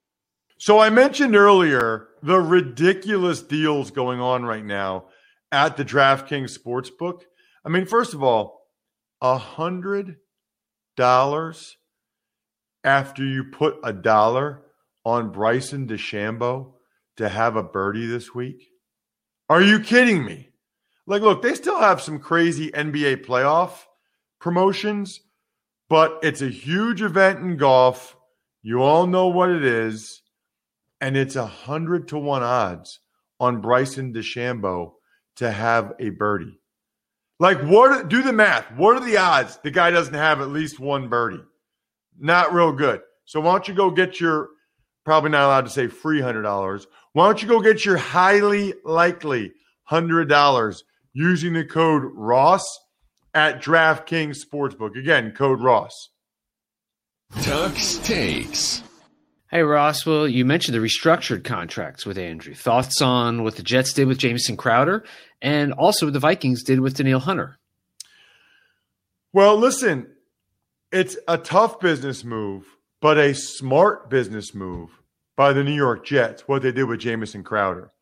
So 0.59 0.79
I 0.79 0.91
mentioned 0.91 1.35
earlier 1.35 2.09
the 2.23 2.41
ridiculous 2.41 3.43
deals 3.43 3.91
going 3.91 4.21
on 4.21 4.45
right 4.45 4.65
now 4.65 5.07
at 5.55 5.77
the 5.77 5.85
DraftKings 5.85 6.59
Sportsbook. 6.59 7.21
I 7.65 7.69
mean, 7.69 7.87
first 7.87 8.13
of 8.13 8.25
all, 8.25 8.67
a 9.23 9.39
hundred 9.39 10.17
dollars 10.97 11.77
after 12.83 13.25
you 13.25 13.45
put 13.45 13.77
a 13.85 13.93
dollar 13.93 14.63
on 15.05 15.31
Bryson 15.31 15.87
DeChambeau 15.87 16.73
to 17.19 17.29
have 17.29 17.55
a 17.55 17.63
birdie 17.63 18.07
this 18.07 18.35
week. 18.35 18.67
Are 19.49 19.63
you 19.63 19.79
kidding 19.79 20.25
me? 20.25 20.51
Like, 21.07 21.23
look, 21.23 21.41
they 21.43 21.55
still 21.55 21.79
have 21.79 22.03
some 22.03 22.19
crazy 22.19 22.73
NBA 22.73 23.25
playoff 23.25 23.85
promotions, 24.41 25.21
but 25.89 26.19
it's 26.23 26.43
a 26.43 26.49
huge 26.49 27.01
event 27.01 27.39
in 27.39 27.57
golf. 27.57 28.17
You 28.63 28.83
all 28.83 29.07
know 29.07 29.29
what 29.29 29.51
it 29.51 29.65
is. 29.65 30.21
And 31.01 31.17
it's 31.17 31.37
a 31.37 31.47
hundred 31.47 32.09
to 32.09 32.19
one 32.19 32.43
odds 32.43 32.99
on 33.39 33.61
Bryson 33.61 34.13
DeChambeau 34.13 34.95
to 35.37 35.51
have 35.51 35.95
a 35.99 36.11
birdie. 36.11 36.59
Like, 37.41 37.61
what? 37.63 38.09
Do 38.09 38.23
the 38.23 38.33
math. 38.33 38.71
What 38.77 38.97
are 38.97 39.05
the 39.05 39.17
odds 39.17 39.59
the 39.63 39.71
guy 39.71 39.91
doesn't 39.91 40.15
have 40.15 40.41
at 40.41 40.49
least 40.49 40.79
one 40.79 41.09
birdie? 41.09 41.43
Not 42.19 42.55
real 42.55 42.73
good. 42.73 43.01
So 43.25 43.41
why 43.41 43.53
don't 43.53 43.67
you 43.69 43.75
go 43.75 43.91
get 43.91 44.21
your 44.21 44.51
probably 45.05 45.31
not 45.31 45.47
allowed 45.47 45.65
to 45.65 45.71
say 45.71 45.89
free 45.89 46.21
hundred 46.21 46.43
dollars. 46.43 46.87
Why 47.13 47.27
don't 47.27 47.43
you 47.43 47.49
go 47.49 47.61
get 47.61 47.85
your 47.85 47.97
highly 47.97 48.75
likely 48.85 49.53
hundred 49.85 50.29
dollars 50.29 50.85
using 51.13 51.53
the 51.53 51.65
code 51.65 52.03
Ross 52.15 52.65
at 53.35 53.61
DraftKings 53.61 54.45
Sportsbook. 54.45 54.97
Again, 54.97 55.33
code 55.33 55.61
Ross. 55.61 56.11
Tux 57.33 58.03
takes. 58.05 58.84
Hey 59.55 59.63
Ross, 59.63 60.05
well, 60.05 60.27
you 60.27 60.45
mentioned 60.45 60.75
the 60.75 60.81
restructured 60.81 61.45
contracts 61.45 62.05
with 62.05 62.19
Andrew. 62.19 62.55
Thoughts 62.55 63.01
on 63.01 63.45
what 63.45 63.55
the 63.55 63.63
Jets 63.63 63.93
did 63.93 64.09
with 64.09 64.19
Jamison 64.19 64.57
Crowder 64.57 65.05
and 65.41 65.73
also 65.73 66.07
what 66.07 66.13
the 66.13 66.19
Vikings 66.19 66.65
did 66.65 66.81
with 66.81 66.97
Danielle 66.97 67.21
Hunter? 67.21 67.57
Well, 69.33 69.57
listen, 69.57 70.09
it's 70.91 71.17
a 71.29 71.39
tough 71.39 71.79
business 71.79 72.25
move, 72.25 72.67
but 73.01 73.17
a 73.17 73.33
smart 73.33 74.11
business 74.11 74.57
move 74.57 74.91
by 75.37 75.53
the 75.53 75.63
New 75.63 75.71
York 75.71 76.05
Jets, 76.05 76.49
what 76.49 76.63
they 76.63 76.73
did 76.73 76.89
with 76.89 76.99
Jamison 76.99 77.45
Crowder. 77.45 77.93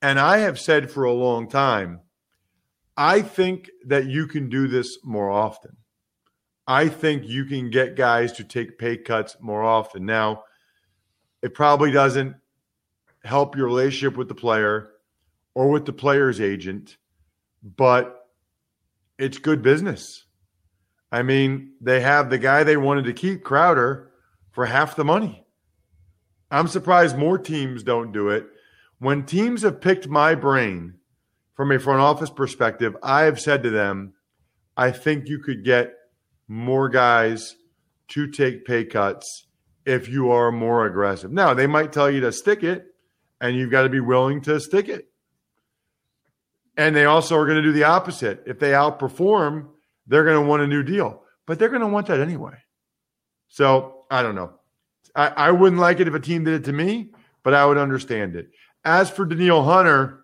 And 0.00 0.18
I 0.18 0.38
have 0.38 0.58
said 0.58 0.90
for 0.90 1.04
a 1.04 1.12
long 1.12 1.50
time 1.50 2.00
I 2.96 3.20
think 3.20 3.68
that 3.84 4.06
you 4.06 4.26
can 4.26 4.48
do 4.48 4.68
this 4.68 4.96
more 5.04 5.30
often. 5.30 5.76
I 6.66 6.88
think 6.88 7.28
you 7.28 7.44
can 7.44 7.68
get 7.68 7.94
guys 7.94 8.32
to 8.32 8.44
take 8.44 8.78
pay 8.78 8.96
cuts 8.96 9.36
more 9.38 9.62
often. 9.62 10.06
Now, 10.06 10.44
it 11.44 11.52
probably 11.52 11.90
doesn't 11.90 12.36
help 13.22 13.54
your 13.54 13.66
relationship 13.66 14.16
with 14.16 14.28
the 14.28 14.34
player 14.34 14.92
or 15.54 15.68
with 15.68 15.84
the 15.84 15.92
player's 15.92 16.40
agent, 16.40 16.96
but 17.62 18.30
it's 19.18 19.36
good 19.36 19.60
business. 19.60 20.24
I 21.12 21.22
mean, 21.22 21.74
they 21.82 22.00
have 22.00 22.30
the 22.30 22.38
guy 22.38 22.64
they 22.64 22.78
wanted 22.78 23.04
to 23.04 23.12
keep, 23.12 23.44
Crowder, 23.44 24.10
for 24.52 24.64
half 24.64 24.96
the 24.96 25.04
money. 25.04 25.46
I'm 26.50 26.66
surprised 26.66 27.18
more 27.18 27.36
teams 27.36 27.82
don't 27.82 28.10
do 28.10 28.30
it. 28.30 28.46
When 28.98 29.26
teams 29.26 29.60
have 29.64 29.82
picked 29.82 30.08
my 30.08 30.34
brain 30.34 30.94
from 31.52 31.70
a 31.72 31.78
front 31.78 32.00
office 32.00 32.30
perspective, 32.30 32.96
I 33.02 33.24
have 33.24 33.38
said 33.38 33.62
to 33.64 33.70
them, 33.70 34.14
I 34.78 34.92
think 34.92 35.28
you 35.28 35.40
could 35.40 35.62
get 35.62 35.92
more 36.48 36.88
guys 36.88 37.56
to 38.08 38.28
take 38.28 38.64
pay 38.64 38.86
cuts 38.86 39.43
if 39.86 40.08
you 40.08 40.30
are 40.30 40.50
more 40.50 40.86
aggressive. 40.86 41.30
Now, 41.30 41.54
they 41.54 41.66
might 41.66 41.92
tell 41.92 42.10
you 42.10 42.20
to 42.20 42.32
stick 42.32 42.62
it, 42.62 42.86
and 43.40 43.56
you've 43.56 43.70
got 43.70 43.82
to 43.82 43.88
be 43.88 44.00
willing 44.00 44.40
to 44.42 44.60
stick 44.60 44.88
it. 44.88 45.08
And 46.76 46.96
they 46.96 47.04
also 47.04 47.36
are 47.36 47.44
going 47.44 47.56
to 47.56 47.62
do 47.62 47.72
the 47.72 47.84
opposite. 47.84 48.42
If 48.46 48.58
they 48.58 48.70
outperform, 48.72 49.68
they're 50.06 50.24
going 50.24 50.42
to 50.42 50.48
want 50.48 50.62
a 50.62 50.66
new 50.66 50.82
deal. 50.82 51.22
but 51.46 51.58
they're 51.58 51.68
going 51.68 51.80
to 51.80 51.86
want 51.86 52.06
that 52.06 52.20
anyway. 52.20 52.56
So 53.48 54.04
I 54.10 54.22
don't 54.22 54.34
know. 54.34 54.52
I, 55.14 55.28
I 55.28 55.50
wouldn't 55.50 55.80
like 55.80 56.00
it 56.00 56.08
if 56.08 56.14
a 56.14 56.20
team 56.20 56.44
did 56.44 56.54
it 56.54 56.64
to 56.64 56.72
me, 56.72 57.10
but 57.42 57.54
I 57.54 57.66
would 57.66 57.78
understand 57.78 58.34
it. 58.34 58.48
As 58.84 59.10
for 59.10 59.24
Danielle 59.24 59.64
Hunter, 59.64 60.20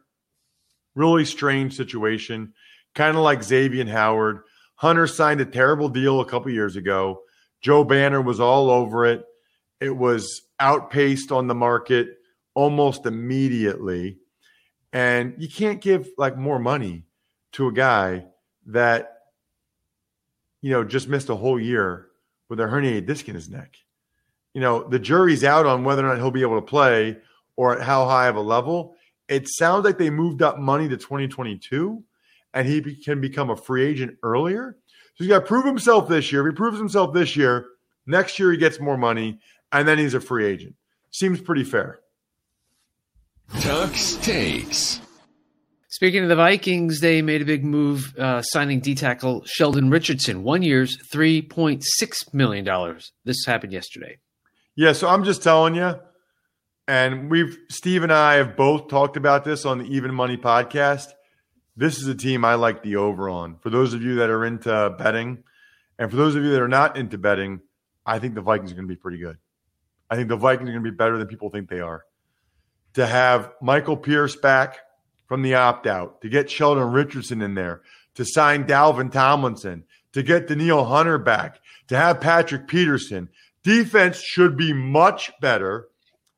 really 0.94 1.25
strange 1.25 1.77
situation, 1.77 2.55
kind 2.94 3.16
of 3.16 3.23
like 3.23 3.42
Xavier 3.42 3.87
Howard. 3.87 4.40
Hunter 4.77 5.07
signed 5.07 5.40
a 5.40 5.46
terrible 5.46 5.88
deal 5.88 6.20
a 6.20 6.25
couple 6.25 6.51
years 6.51 6.77
ago. 6.77 7.20
Joe 7.61 7.85
Banner 7.85 8.20
was 8.20 8.40
all 8.40 8.70
over 8.70 9.05
it. 9.07 9.25
It 9.81 9.97
was 9.97 10.43
outpaced 10.59 11.33
on 11.33 11.47
the 11.47 11.55
market 11.55 12.19
almost 12.55 13.07
immediately. 13.07 14.19
And 14.93 15.35
you 15.38 15.49
can't 15.49 15.81
give 15.81 16.09
like 16.19 16.37
more 16.37 16.59
money 16.59 17.05
to 17.53 17.69
a 17.69 17.73
guy 17.73 18.27
that, 18.66 19.19
you 20.61 20.71
know, 20.71 20.85
just 20.85 21.09
missed 21.09 21.31
a 21.31 21.35
whole 21.35 21.59
year 21.59 22.09
with 22.49 22.61
a 22.61 22.64
herniated 22.64 23.07
disc 23.07 23.29
in 23.29 23.35
his 23.35 23.49
neck. 23.49 23.77
You 24.53 24.61
know, 24.61 24.83
the 24.83 24.99
jury's 24.99 25.45
out 25.45 25.66
on 25.66 25.85
whether 25.85 26.05
or 26.05 26.09
not 26.09 26.19
he'll 26.19 26.31
be 26.31 26.43
able 26.43 26.61
to 26.61 26.66
play 26.66 27.16
or 27.57 27.79
at 27.79 27.83
how 27.83 28.05
high 28.07 28.27
of 28.27 28.37
a 28.37 28.40
level. 28.40 28.97
It 29.29 29.49
sounds 29.49 29.85
like 29.85 29.97
they 29.97 30.11
moved 30.11 30.43
up 30.43 30.59
money 30.59 30.88
to 30.88 30.97
2022 30.97 32.03
and 32.53 32.66
he 32.66 32.81
be, 32.81 32.97
can 32.97 33.21
become 33.21 33.51
a 33.51 33.57
free 33.57 33.85
agent 33.85 34.16
earlier. 34.25 34.77
So 35.14 35.25
he's 35.25 35.29
got 35.29 35.40
to 35.40 35.47
prove 35.47 35.64
himself 35.64 36.09
this 36.09 36.33
year. 36.33 36.47
If 36.47 36.55
he 36.55 36.57
proves 36.57 36.79
himself 36.79 37.14
this 37.14 37.37
year, 37.37 37.66
next 38.07 38.38
year 38.38 38.51
he 38.51 38.59
gets 38.59 38.81
more 38.81 38.97
money 38.97 39.38
and 39.72 39.87
then 39.87 39.98
he's 39.98 40.14
a 40.14 40.20
free 40.20 40.46
agent. 40.46 40.74
Seems 41.11 41.40
pretty 41.40 41.64
fair. 41.64 42.00
Tux 43.54 44.22
takes. 44.22 45.00
Speaking 45.88 46.22
of 46.22 46.28
the 46.28 46.37
Vikings, 46.37 47.00
they 47.00 47.20
made 47.20 47.42
a 47.42 47.44
big 47.44 47.64
move 47.64 48.16
uh, 48.16 48.42
signing 48.42 48.80
D 48.80 48.94
tackle 48.94 49.44
Sheldon 49.44 49.90
Richardson, 49.90 50.44
one 50.44 50.62
year's 50.62 50.96
$3.6 51.12 51.83
million. 52.33 52.98
This 53.24 53.44
happened 53.44 53.72
yesterday. 53.72 54.18
Yeah, 54.76 54.92
so 54.92 55.09
I'm 55.09 55.24
just 55.24 55.42
telling 55.42 55.74
you, 55.74 55.96
and 56.87 57.28
we've, 57.28 57.59
Steve 57.68 58.04
and 58.04 58.12
I 58.12 58.35
have 58.35 58.56
both 58.56 58.88
talked 58.88 59.16
about 59.16 59.44
this 59.44 59.64
on 59.66 59.78
the 59.78 59.85
Even 59.85 60.14
Money 60.14 60.37
podcast. 60.37 61.09
This 61.76 61.98
is 61.98 62.06
a 62.06 62.14
team 62.14 62.44
I 62.44 62.54
like 62.54 62.83
the 62.83 62.96
over 62.96 63.28
on. 63.28 63.56
For 63.56 63.70
those 63.70 63.92
of 63.92 64.02
you 64.02 64.14
that 64.16 64.30
are 64.30 64.44
into 64.44 64.94
betting, 64.96 65.42
and 65.98 66.09
for 66.09 66.16
those 66.16 66.35
of 66.37 66.44
you 66.44 66.50
that 66.52 66.62
are 66.62 66.68
not 66.68 66.96
into 66.96 67.18
betting, 67.18 67.61
I 68.06 68.20
think 68.20 68.35
the 68.35 68.42
Vikings 68.42 68.72
are 68.72 68.74
going 68.76 68.87
to 68.88 68.94
be 68.94 69.00
pretty 69.00 69.18
good. 69.18 69.38
I 70.11 70.16
think 70.16 70.29
the 70.29 70.37
Vikings 70.37 70.68
are 70.68 70.73
going 70.73 70.85
to 70.85 70.90
be 70.90 70.96
better 70.96 71.16
than 71.16 71.29
people 71.29 71.51
think 71.51 71.68
they 71.68 71.81
are. 71.81 72.05
To 72.94 73.07
have 73.07 73.53
Michael 73.62 73.96
Pierce 73.96 74.35
back 74.35 74.79
from 75.27 75.42
the 75.42 75.55
opt 75.55 75.87
out, 75.87 76.20
to 76.23 76.29
get 76.29 76.51
Sheldon 76.51 76.90
Richardson 76.90 77.40
in 77.40 77.55
there, 77.55 77.83
to 78.16 78.25
sign 78.25 78.64
Dalvin 78.64 79.12
Tomlinson, 79.12 79.85
to 80.12 80.23
get 80.25 80.49
Danielle 80.49 80.85
Hunter 80.85 81.18
back, 81.18 81.61
to 81.87 81.96
have 81.96 82.20
Patrick 82.20 82.66
Peterson. 82.66 83.29
Defense 83.62 84.20
should 84.20 84.57
be 84.57 84.73
much 84.73 85.31
better, 85.40 85.88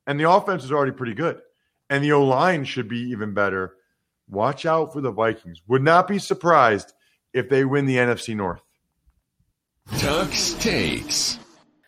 and 0.05 0.19
the 0.19 0.29
offense 0.29 0.63
is 0.63 0.71
already 0.71 0.91
pretty 0.91 1.15
good. 1.15 1.41
And 1.89 2.03
the 2.03 2.11
O 2.11 2.23
line 2.23 2.65
should 2.65 2.87
be 2.87 2.99
even 3.09 3.33
better. 3.33 3.75
Watch 4.29 4.65
out 4.65 4.93
for 4.93 5.01
the 5.01 5.11
Vikings. 5.11 5.61
Would 5.67 5.83
not 5.83 6.07
be 6.07 6.19
surprised 6.19 6.93
if 7.33 7.49
they 7.49 7.65
win 7.65 7.85
the 7.85 7.97
NFC 7.97 8.35
North. 8.35 8.61
Tux 9.89 10.59
takes. 10.61 11.39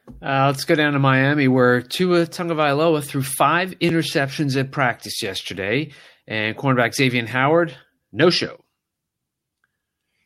Uh, 0.07 0.47
let's 0.47 0.65
go 0.65 0.75
down 0.75 0.93
to 0.93 0.99
Miami, 0.99 1.47
where 1.47 1.81
Tua 1.81 2.27
Tagovailoa 2.27 3.03
threw 3.03 3.23
five 3.23 3.71
interceptions 3.79 4.59
at 4.59 4.71
practice 4.71 5.21
yesterday, 5.21 5.91
and 6.27 6.55
cornerback 6.55 6.93
Xavier 6.93 7.25
Howard 7.25 7.75
no 8.11 8.29
show. 8.29 8.63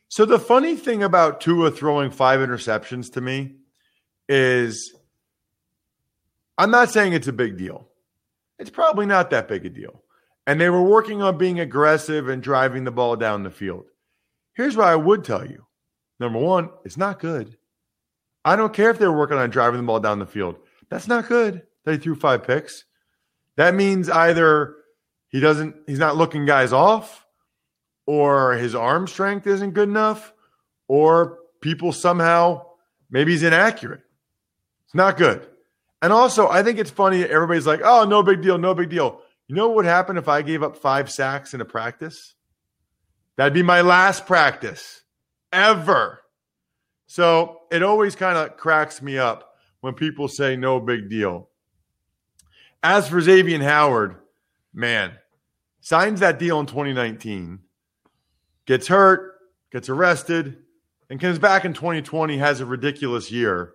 So 0.08 0.24
the 0.24 0.38
funny 0.38 0.76
thing 0.76 1.02
about 1.02 1.40
Tua 1.40 1.70
throwing 1.70 2.10
five 2.10 2.40
interceptions 2.40 3.12
to 3.12 3.20
me 3.20 3.56
is 4.28 4.92
I'm 6.58 6.70
not 6.70 6.90
saying 6.90 7.12
it's 7.12 7.28
a 7.28 7.32
big 7.32 7.56
deal. 7.56 7.88
It's 8.58 8.70
probably 8.70 9.06
not 9.06 9.30
that 9.30 9.48
big 9.48 9.64
a 9.64 9.70
deal. 9.70 10.02
And 10.46 10.60
they 10.60 10.68
were 10.68 10.82
working 10.82 11.22
on 11.22 11.38
being 11.38 11.60
aggressive 11.60 12.28
and 12.28 12.42
driving 12.42 12.84
the 12.84 12.90
ball 12.90 13.16
down 13.16 13.42
the 13.42 13.50
field. 13.50 13.86
Here's 14.54 14.76
what 14.76 14.88
I 14.88 14.96
would 14.96 15.24
tell 15.24 15.46
you. 15.46 15.66
Number 16.18 16.38
one, 16.38 16.70
it's 16.84 16.96
not 16.96 17.18
good. 17.18 17.56
I 18.44 18.56
don't 18.56 18.72
care 18.72 18.90
if 18.90 18.98
they're 18.98 19.12
working 19.12 19.36
on 19.36 19.50
driving 19.50 19.80
the 19.80 19.86
ball 19.86 20.00
down 20.00 20.18
the 20.18 20.26
field. 20.26 20.56
That's 20.88 21.08
not 21.08 21.28
good. 21.28 21.62
They 21.84 21.96
threw 21.96 22.14
five 22.14 22.44
picks. 22.46 22.84
That 23.56 23.74
means 23.74 24.08
either 24.08 24.76
he 25.28 25.40
doesn't, 25.40 25.76
he's 25.86 25.98
not 25.98 26.16
looking 26.16 26.46
guys 26.46 26.72
off, 26.72 27.26
or 28.06 28.54
his 28.54 28.74
arm 28.74 29.06
strength 29.06 29.46
isn't 29.46 29.72
good 29.72 29.88
enough, 29.88 30.32
or 30.88 31.38
people 31.60 31.92
somehow, 31.92 32.66
maybe 33.10 33.32
he's 33.32 33.42
inaccurate. 33.42 34.00
It's 34.86 34.94
not 34.94 35.16
good. 35.16 35.46
And 36.02 36.12
also, 36.12 36.48
I 36.48 36.62
think 36.62 36.78
it's 36.78 36.90
funny. 36.90 37.22
Everybody's 37.22 37.66
like, 37.66 37.80
oh, 37.84 38.04
no 38.04 38.22
big 38.22 38.42
deal, 38.42 38.58
no 38.58 38.74
big 38.74 38.88
deal. 38.88 39.20
You 39.46 39.54
know 39.54 39.68
what 39.68 39.76
would 39.76 39.84
happen 39.84 40.16
if 40.16 40.28
I 40.28 40.42
gave 40.42 40.62
up 40.62 40.76
five 40.76 41.10
sacks 41.10 41.54
in 41.54 41.60
a 41.60 41.64
practice? 41.64 42.34
That'd 43.36 43.52
be 43.52 43.62
my 43.62 43.82
last 43.82 44.26
practice 44.26 45.02
ever. 45.52 46.19
So 47.10 47.62
it 47.72 47.82
always 47.82 48.14
kind 48.14 48.38
of 48.38 48.56
cracks 48.56 49.02
me 49.02 49.18
up 49.18 49.56
when 49.80 49.94
people 49.94 50.28
say 50.28 50.54
no 50.54 50.78
big 50.78 51.10
deal. 51.10 51.48
As 52.84 53.08
for 53.08 53.20
Xavier 53.20 53.60
Howard, 53.64 54.14
man, 54.72 55.14
signs 55.80 56.20
that 56.20 56.38
deal 56.38 56.60
in 56.60 56.66
2019, 56.66 57.58
gets 58.64 58.86
hurt, 58.86 59.40
gets 59.72 59.88
arrested, 59.88 60.58
and 61.10 61.18
comes 61.18 61.40
back 61.40 61.64
in 61.64 61.74
2020, 61.74 62.38
has 62.38 62.60
a 62.60 62.64
ridiculous 62.64 63.32
year, 63.32 63.72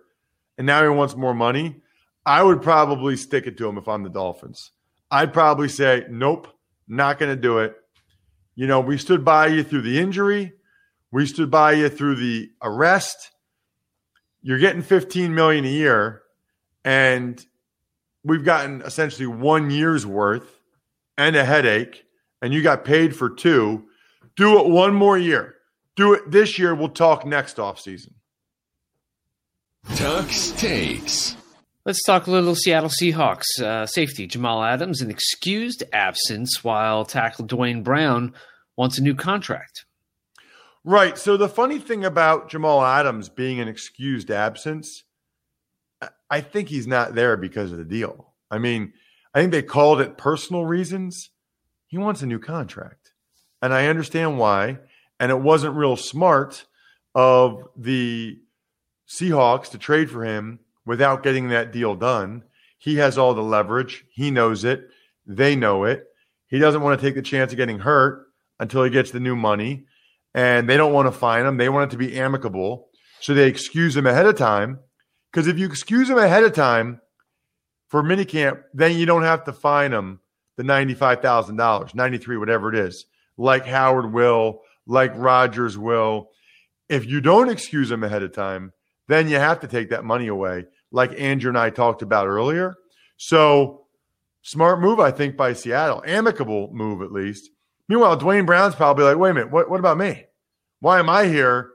and 0.56 0.66
now 0.66 0.82
he 0.82 0.88
wants 0.88 1.14
more 1.14 1.34
money. 1.34 1.82
I 2.24 2.42
would 2.42 2.62
probably 2.62 3.18
stick 3.18 3.46
it 3.46 3.58
to 3.58 3.68
him 3.68 3.76
if 3.76 3.86
I'm 3.86 4.02
the 4.02 4.08
Dolphins. 4.08 4.70
I'd 5.10 5.34
probably 5.34 5.68
say, 5.68 6.06
nope, 6.08 6.48
not 6.88 7.18
going 7.18 7.36
to 7.36 7.40
do 7.40 7.58
it. 7.58 7.76
You 8.54 8.66
know, 8.66 8.80
we 8.80 8.96
stood 8.96 9.26
by 9.26 9.48
you 9.48 9.62
through 9.62 9.82
the 9.82 9.98
injury. 9.98 10.54
We 11.12 11.26
stood 11.26 11.50
by 11.50 11.72
you 11.72 11.88
through 11.88 12.16
the 12.16 12.50
arrest. 12.62 13.30
You're 14.42 14.58
getting 14.58 14.82
15 14.82 15.34
million 15.34 15.64
a 15.64 15.68
year 15.68 16.22
and 16.84 17.44
we've 18.24 18.44
gotten 18.44 18.82
essentially 18.82 19.26
1 19.26 19.70
year's 19.70 20.06
worth 20.06 20.60
and 21.16 21.36
a 21.36 21.44
headache 21.44 22.04
and 22.42 22.52
you 22.52 22.62
got 22.62 22.84
paid 22.84 23.16
for 23.16 23.30
two. 23.30 23.84
Do 24.36 24.60
it 24.60 24.68
one 24.68 24.94
more 24.94 25.16
year. 25.16 25.54
Do 25.96 26.12
it 26.12 26.30
this 26.30 26.58
year. 26.58 26.74
We'll 26.74 26.90
talk 26.90 27.24
next 27.24 27.56
offseason. 27.56 28.12
Tux 29.88 30.56
takes. 30.58 31.36
Let's 31.86 32.02
talk 32.02 32.26
a 32.26 32.30
little 32.30 32.54
Seattle 32.54 32.90
Seahawks. 32.90 33.60
Uh, 33.62 33.86
safety 33.86 34.26
Jamal 34.26 34.62
Adams, 34.62 35.00
an 35.00 35.10
excused 35.10 35.84
absence, 35.92 36.62
while 36.62 37.04
tackle 37.04 37.46
Duane 37.46 37.82
Brown 37.82 38.34
wants 38.76 38.98
a 38.98 39.02
new 39.02 39.14
contract. 39.14 39.85
Right. 40.88 41.18
So 41.18 41.36
the 41.36 41.48
funny 41.48 41.80
thing 41.80 42.04
about 42.04 42.48
Jamal 42.48 42.80
Adams 42.80 43.28
being 43.28 43.58
an 43.58 43.66
excused 43.66 44.30
absence, 44.30 45.02
I 46.30 46.40
think 46.40 46.68
he's 46.68 46.86
not 46.86 47.16
there 47.16 47.36
because 47.36 47.72
of 47.72 47.78
the 47.78 47.84
deal. 47.84 48.34
I 48.52 48.58
mean, 48.58 48.92
I 49.34 49.40
think 49.40 49.50
they 49.50 49.62
called 49.62 50.00
it 50.00 50.16
personal 50.16 50.64
reasons. 50.64 51.30
He 51.88 51.98
wants 51.98 52.22
a 52.22 52.26
new 52.26 52.38
contract. 52.38 53.14
And 53.60 53.74
I 53.74 53.88
understand 53.88 54.38
why. 54.38 54.78
And 55.18 55.32
it 55.32 55.40
wasn't 55.40 55.74
real 55.74 55.96
smart 55.96 56.66
of 57.16 57.64
the 57.76 58.38
Seahawks 59.08 59.70
to 59.70 59.78
trade 59.78 60.08
for 60.08 60.24
him 60.24 60.60
without 60.84 61.24
getting 61.24 61.48
that 61.48 61.72
deal 61.72 61.96
done. 61.96 62.44
He 62.78 62.94
has 62.98 63.18
all 63.18 63.34
the 63.34 63.42
leverage. 63.42 64.04
He 64.12 64.30
knows 64.30 64.62
it. 64.62 64.88
They 65.26 65.56
know 65.56 65.82
it. 65.82 66.04
He 66.46 66.60
doesn't 66.60 66.82
want 66.82 67.00
to 67.00 67.04
take 67.04 67.16
the 67.16 67.22
chance 67.22 67.50
of 67.50 67.56
getting 67.56 67.80
hurt 67.80 68.28
until 68.60 68.84
he 68.84 68.90
gets 68.90 69.10
the 69.10 69.18
new 69.18 69.34
money. 69.34 69.86
And 70.36 70.68
they 70.68 70.76
don't 70.76 70.92
want 70.92 71.06
to 71.06 71.18
fine 71.18 71.46
him. 71.46 71.56
They 71.56 71.68
want 71.68 71.90
it 71.90 71.94
to 71.94 71.98
be 71.98 72.16
amicable. 72.16 72.90
So 73.20 73.34
they 73.34 73.48
excuse 73.48 73.96
him 73.96 74.06
ahead 74.06 74.26
of 74.26 74.36
time. 74.36 74.78
Because 75.32 75.48
if 75.48 75.58
you 75.58 75.66
excuse 75.66 76.08
him 76.08 76.18
ahead 76.18 76.44
of 76.44 76.52
time 76.52 77.00
for 77.88 78.02
minicamp, 78.02 78.62
then 78.72 78.96
you 78.96 79.06
don't 79.06 79.24
have 79.24 79.44
to 79.44 79.52
fine 79.52 79.92
him 79.92 80.20
the 80.56 80.62
$95,000, 80.62 81.94
93, 81.94 82.36
whatever 82.36 82.72
it 82.72 82.78
is, 82.78 83.04
like 83.36 83.66
Howard 83.66 84.12
will, 84.12 84.60
like 84.86 85.12
Rodgers 85.14 85.76
will. 85.76 86.28
If 86.88 87.06
you 87.06 87.20
don't 87.20 87.50
excuse 87.50 87.90
him 87.90 88.02
ahead 88.02 88.22
of 88.22 88.32
time, 88.32 88.72
then 89.08 89.28
you 89.28 89.36
have 89.36 89.60
to 89.60 89.68
take 89.68 89.90
that 89.90 90.04
money 90.04 90.28
away, 90.28 90.64
like 90.90 91.18
Andrew 91.18 91.50
and 91.50 91.58
I 91.58 91.70
talked 91.70 92.02
about 92.02 92.26
earlier. 92.26 92.74
So, 93.18 93.86
smart 94.42 94.80
move, 94.80 95.00
I 95.00 95.10
think, 95.10 95.36
by 95.36 95.52
Seattle. 95.52 96.02
Amicable 96.06 96.70
move, 96.72 97.02
at 97.02 97.12
least. 97.12 97.50
Meanwhile, 97.88 98.16
Duane 98.16 98.46
Brown's 98.46 98.74
probably 98.74 99.04
like, 99.04 99.16
wait 99.16 99.30
a 99.30 99.34
minute, 99.34 99.50
what, 99.50 99.70
what 99.70 99.80
about 99.80 99.98
me? 99.98 100.24
Why 100.80 100.98
am 100.98 101.08
I 101.08 101.26
here 101.26 101.70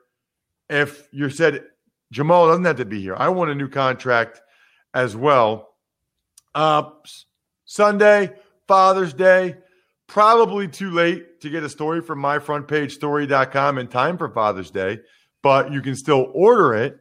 if 0.69 1.07
you 1.11 1.29
said 1.29 1.63
Jamal 2.11 2.47
doesn't 2.47 2.65
have 2.65 2.77
to 2.77 2.85
be 2.85 3.01
here? 3.01 3.15
I 3.17 3.29
want 3.29 3.51
a 3.51 3.55
new 3.55 3.69
contract 3.69 4.41
as 4.93 5.15
well. 5.15 5.69
Uh, 6.53 6.89
Sunday, 7.65 8.33
Father's 8.67 9.13
Day, 9.13 9.55
probably 10.07 10.67
too 10.67 10.91
late 10.91 11.39
to 11.41 11.49
get 11.49 11.63
a 11.63 11.69
story 11.69 12.01
from 12.01 12.21
myfrontpagestory.com 12.21 13.77
in 13.77 13.87
time 13.87 14.17
for 14.17 14.29
Father's 14.29 14.71
Day, 14.71 14.99
but 15.41 15.71
you 15.71 15.81
can 15.81 15.95
still 15.95 16.29
order 16.33 16.73
it 16.73 16.99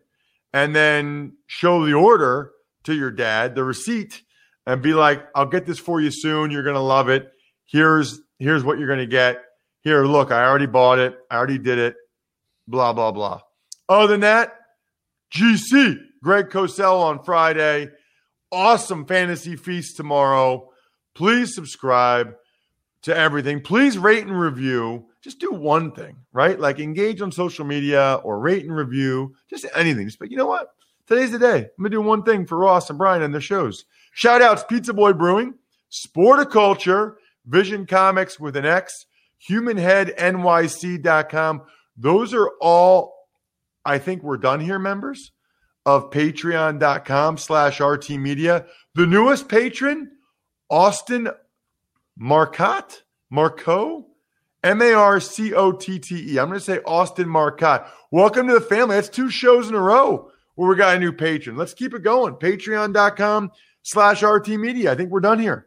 and 0.52 0.74
then 0.74 1.36
show 1.46 1.84
the 1.84 1.94
order 1.94 2.52
to 2.84 2.94
your 2.94 3.10
dad, 3.10 3.54
the 3.54 3.64
receipt, 3.64 4.22
and 4.66 4.82
be 4.82 4.94
like, 4.94 5.22
I'll 5.34 5.46
get 5.46 5.66
this 5.66 5.78
for 5.78 6.00
you 6.00 6.10
soon. 6.10 6.50
You're 6.50 6.62
going 6.62 6.74
to 6.74 6.80
love 6.80 7.08
it. 7.08 7.30
Here's 7.66 8.20
here's 8.40 8.64
what 8.64 8.78
you're 8.78 8.88
going 8.88 8.98
to 8.98 9.06
get. 9.06 9.44
Here, 9.82 10.04
look, 10.04 10.32
I 10.32 10.44
already 10.44 10.66
bought 10.66 10.98
it. 10.98 11.16
I 11.30 11.36
already 11.36 11.58
did 11.58 11.78
it. 11.78 11.94
Blah, 12.66 12.92
blah, 12.92 13.12
blah. 13.12 13.40
Other 13.88 14.08
than 14.08 14.20
that, 14.20 14.56
GC, 15.32 15.96
Greg 16.22 16.48
Cosell 16.50 17.00
on 17.00 17.22
Friday. 17.22 17.90
Awesome 18.52 19.06
fantasy 19.06 19.56
feast 19.56 19.96
tomorrow. 19.96 20.70
Please 21.14 21.54
subscribe 21.54 22.34
to 23.02 23.16
everything. 23.16 23.60
Please 23.60 23.96
rate 23.96 24.26
and 24.26 24.38
review. 24.38 25.06
Just 25.22 25.38
do 25.38 25.52
one 25.52 25.92
thing, 25.92 26.16
right? 26.32 26.58
Like 26.58 26.80
engage 26.80 27.20
on 27.20 27.30
social 27.30 27.64
media 27.64 28.20
or 28.24 28.40
rate 28.40 28.64
and 28.64 28.74
review. 28.74 29.34
Just 29.48 29.66
anything. 29.74 30.06
Just 30.06 30.18
but 30.18 30.30
you 30.30 30.36
know 30.36 30.46
what? 30.46 30.74
Today's 31.06 31.30
the 31.30 31.38
day. 31.38 31.58
I'm 31.58 31.82
gonna 31.82 31.90
do 31.90 32.00
one 32.00 32.22
thing 32.22 32.46
for 32.46 32.58
Ross 32.58 32.88
and 32.88 32.98
Brian 32.98 33.22
and 33.22 33.34
their 33.34 33.40
shows. 33.40 33.84
Shout 34.12 34.42
outs 34.42 34.64
Pizza 34.68 34.92
Boy 34.92 35.12
Brewing, 35.12 35.54
Sporticulture, 35.90 37.16
Vision 37.46 37.86
Comics 37.86 38.38
with 38.38 38.56
an 38.56 38.66
X, 38.66 39.06
HumanHeadNYC.com. 39.48 41.62
Those 41.96 42.34
are 42.34 42.50
all, 42.60 43.14
I 43.84 43.98
think 43.98 44.22
we're 44.22 44.36
done 44.36 44.60
here, 44.60 44.78
members 44.78 45.32
of 45.86 46.10
patreon.com 46.10 47.38
slash 47.38 47.80
RT 47.80 48.10
Media. 48.10 48.66
The 48.94 49.06
newest 49.06 49.48
patron, 49.48 50.10
Austin 50.68 51.30
Marcotte, 52.16 53.02
Marco, 53.30 54.06
M 54.62 54.82
A 54.82 54.92
R 54.92 55.20
C 55.20 55.54
O 55.54 55.72
T 55.72 55.98
T 55.98 56.34
E. 56.34 56.38
I'm 56.38 56.48
going 56.48 56.58
to 56.58 56.64
say 56.64 56.80
Austin 56.80 57.28
Marcotte. 57.28 57.86
Welcome 58.10 58.46
to 58.48 58.54
the 58.54 58.60
family. 58.60 58.96
That's 58.96 59.08
two 59.08 59.30
shows 59.30 59.68
in 59.68 59.74
a 59.74 59.80
row 59.80 60.30
where 60.54 60.68
we 60.68 60.76
got 60.76 60.96
a 60.96 61.00
new 61.00 61.12
patron. 61.12 61.56
Let's 61.56 61.72
keep 61.72 61.94
it 61.94 62.02
going. 62.02 62.34
Patreon.com 62.34 63.52
slash 63.82 64.22
RT 64.22 64.48
Media. 64.48 64.92
I 64.92 64.94
think 64.94 65.10
we're 65.10 65.20
done 65.20 65.38
here. 65.38 65.66